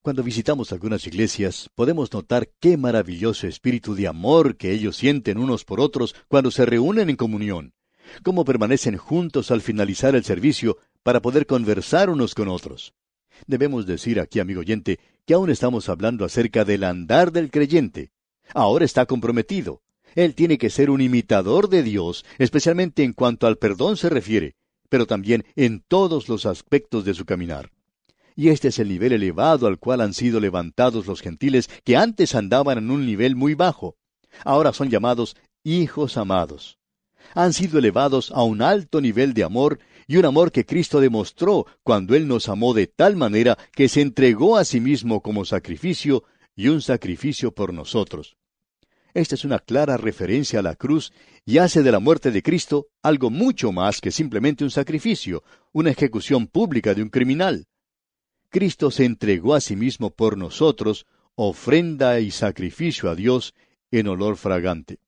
Cuando 0.00 0.22
visitamos 0.22 0.72
algunas 0.72 1.06
iglesias, 1.06 1.70
podemos 1.74 2.12
notar 2.12 2.48
qué 2.58 2.76
maravilloso 2.76 3.46
espíritu 3.46 3.94
de 3.94 4.08
amor 4.08 4.56
que 4.56 4.72
ellos 4.72 4.96
sienten 4.96 5.38
unos 5.38 5.64
por 5.64 5.78
otros 5.78 6.16
cuando 6.26 6.50
se 6.50 6.66
reúnen 6.66 7.10
en 7.10 7.16
comunión, 7.16 7.74
cómo 8.24 8.44
permanecen 8.44 8.96
juntos 8.96 9.50
al 9.50 9.60
finalizar 9.60 10.16
el 10.16 10.24
servicio 10.24 10.78
para 11.02 11.20
poder 11.20 11.46
conversar 11.46 12.10
unos 12.10 12.34
con 12.34 12.48
otros. 12.48 12.94
Debemos 13.46 13.86
decir 13.86 14.20
aquí, 14.20 14.40
amigo 14.40 14.60
oyente, 14.60 14.98
que 15.26 15.34
aún 15.34 15.50
estamos 15.50 15.88
hablando 15.88 16.24
acerca 16.24 16.64
del 16.64 16.84
andar 16.84 17.30
del 17.30 17.50
creyente. 17.50 18.10
Ahora 18.54 18.84
está 18.84 19.06
comprometido. 19.06 19.82
Él 20.14 20.34
tiene 20.34 20.58
que 20.58 20.70
ser 20.70 20.90
un 20.90 21.00
imitador 21.00 21.68
de 21.68 21.82
Dios, 21.82 22.24
especialmente 22.38 23.02
en 23.02 23.12
cuanto 23.12 23.46
al 23.46 23.56
perdón 23.56 23.96
se 23.96 24.08
refiere, 24.08 24.54
pero 24.88 25.06
también 25.06 25.44
en 25.56 25.80
todos 25.86 26.28
los 26.28 26.46
aspectos 26.46 27.04
de 27.04 27.14
su 27.14 27.24
caminar. 27.24 27.70
Y 28.34 28.48
este 28.48 28.68
es 28.68 28.78
el 28.78 28.88
nivel 28.88 29.12
elevado 29.12 29.66
al 29.66 29.78
cual 29.78 30.00
han 30.00 30.14
sido 30.14 30.40
levantados 30.40 31.06
los 31.06 31.20
gentiles 31.20 31.68
que 31.84 31.96
antes 31.96 32.34
andaban 32.34 32.78
en 32.78 32.90
un 32.90 33.04
nivel 33.04 33.36
muy 33.36 33.54
bajo. 33.54 33.96
Ahora 34.44 34.72
son 34.72 34.88
llamados 34.88 35.36
hijos 35.64 36.16
amados. 36.16 36.78
Han 37.34 37.52
sido 37.52 37.78
elevados 37.78 38.30
a 38.32 38.42
un 38.42 38.62
alto 38.62 39.00
nivel 39.00 39.32
de 39.34 39.44
amor 39.44 39.78
y 40.06 40.16
un 40.16 40.24
amor 40.24 40.50
que 40.50 40.66
Cristo 40.66 41.00
demostró 41.00 41.66
cuando 41.82 42.14
Él 42.14 42.26
nos 42.26 42.48
amó 42.48 42.74
de 42.74 42.86
tal 42.86 43.16
manera 43.16 43.56
que 43.72 43.88
se 43.88 44.00
entregó 44.00 44.56
a 44.56 44.64
sí 44.64 44.80
mismo 44.80 45.20
como 45.20 45.44
sacrificio 45.44 46.24
y 46.54 46.68
un 46.68 46.82
sacrificio 46.82 47.52
por 47.54 47.72
nosotros. 47.72 48.36
Esta 49.14 49.34
es 49.34 49.44
una 49.44 49.58
clara 49.58 49.98
referencia 49.98 50.60
a 50.60 50.62
la 50.62 50.74
cruz 50.74 51.12
y 51.44 51.58
hace 51.58 51.82
de 51.82 51.92
la 51.92 51.98
muerte 51.98 52.30
de 52.30 52.42
Cristo 52.42 52.88
algo 53.02 53.30
mucho 53.30 53.70
más 53.70 54.00
que 54.00 54.10
simplemente 54.10 54.64
un 54.64 54.70
sacrificio, 54.70 55.42
una 55.72 55.90
ejecución 55.90 56.46
pública 56.46 56.94
de 56.94 57.02
un 57.02 57.10
criminal. 57.10 57.66
Cristo 58.48 58.90
se 58.90 59.04
entregó 59.04 59.54
a 59.54 59.60
sí 59.60 59.76
mismo 59.76 60.10
por 60.10 60.38
nosotros, 60.38 61.06
ofrenda 61.34 62.20
y 62.20 62.30
sacrificio 62.30 63.10
a 63.10 63.14
Dios 63.14 63.54
en 63.90 64.08
olor 64.08 64.36
fragante. 64.36 64.98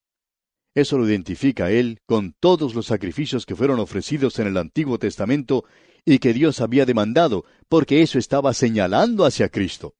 Eso 0.74 0.98
lo 0.98 1.08
identifica 1.08 1.70
Él 1.70 2.00
con 2.04 2.34
todos 2.38 2.74
los 2.74 2.86
sacrificios 2.86 3.46
que 3.46 3.54
fueron 3.54 3.78
ofrecidos 3.80 4.38
en 4.38 4.48
el 4.48 4.56
Antiguo 4.56 4.98
Testamento 4.98 5.64
y 6.04 6.18
que 6.18 6.34
Dios 6.34 6.60
había 6.60 6.84
demandado, 6.84 7.44
porque 7.68 8.02
eso 8.02 8.18
estaba 8.18 8.52
señalando 8.52 9.24
hacia 9.24 9.48
Cristo. 9.48 9.94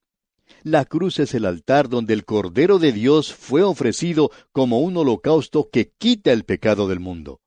La 0.63 0.85
cruz 0.85 1.19
es 1.19 1.35
el 1.35 1.45
altar 1.45 1.89
donde 1.89 2.15
el 2.15 2.25
Cordero 2.25 2.79
de 2.79 2.93
Dios 2.93 3.35
fue 3.35 3.63
ofrecido 3.63 4.31
como 4.53 4.81
un 4.81 4.97
holocausto 4.97 5.69
que 5.71 5.93
quita 5.99 6.33
el 6.33 6.45
pecado 6.45 6.89
del 6.89 7.01
mundo. 7.01 7.41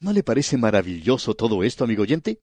¿No 0.00 0.12
le 0.12 0.22
parece 0.22 0.56
maravilloso 0.56 1.34
todo 1.34 1.62
esto, 1.62 1.84
amigo 1.84 2.02
oyente? 2.02 2.40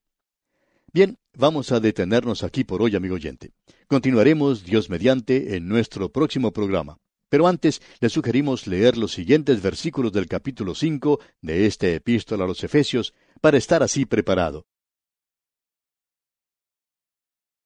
Bien, 0.93 1.17
vamos 1.37 1.71
a 1.71 1.79
detenernos 1.79 2.43
aquí 2.43 2.63
por 2.63 2.81
hoy, 2.81 2.95
amigo 2.95 3.15
oyente. 3.15 3.51
Continuaremos, 3.87 4.65
Dios 4.65 4.89
mediante, 4.89 5.55
en 5.55 5.67
nuestro 5.67 6.09
próximo 6.11 6.51
programa. 6.51 6.97
Pero 7.29 7.47
antes 7.47 7.81
le 8.01 8.09
sugerimos 8.09 8.67
leer 8.67 8.97
los 8.97 9.13
siguientes 9.13 9.61
versículos 9.61 10.11
del 10.11 10.27
capítulo 10.27 10.75
5 10.75 11.19
de 11.41 11.65
esta 11.65 11.87
epístola 11.87 12.43
a 12.43 12.47
los 12.47 12.63
Efesios 12.63 13.13
para 13.39 13.57
estar 13.57 13.83
así 13.83 14.05
preparado. 14.05 14.65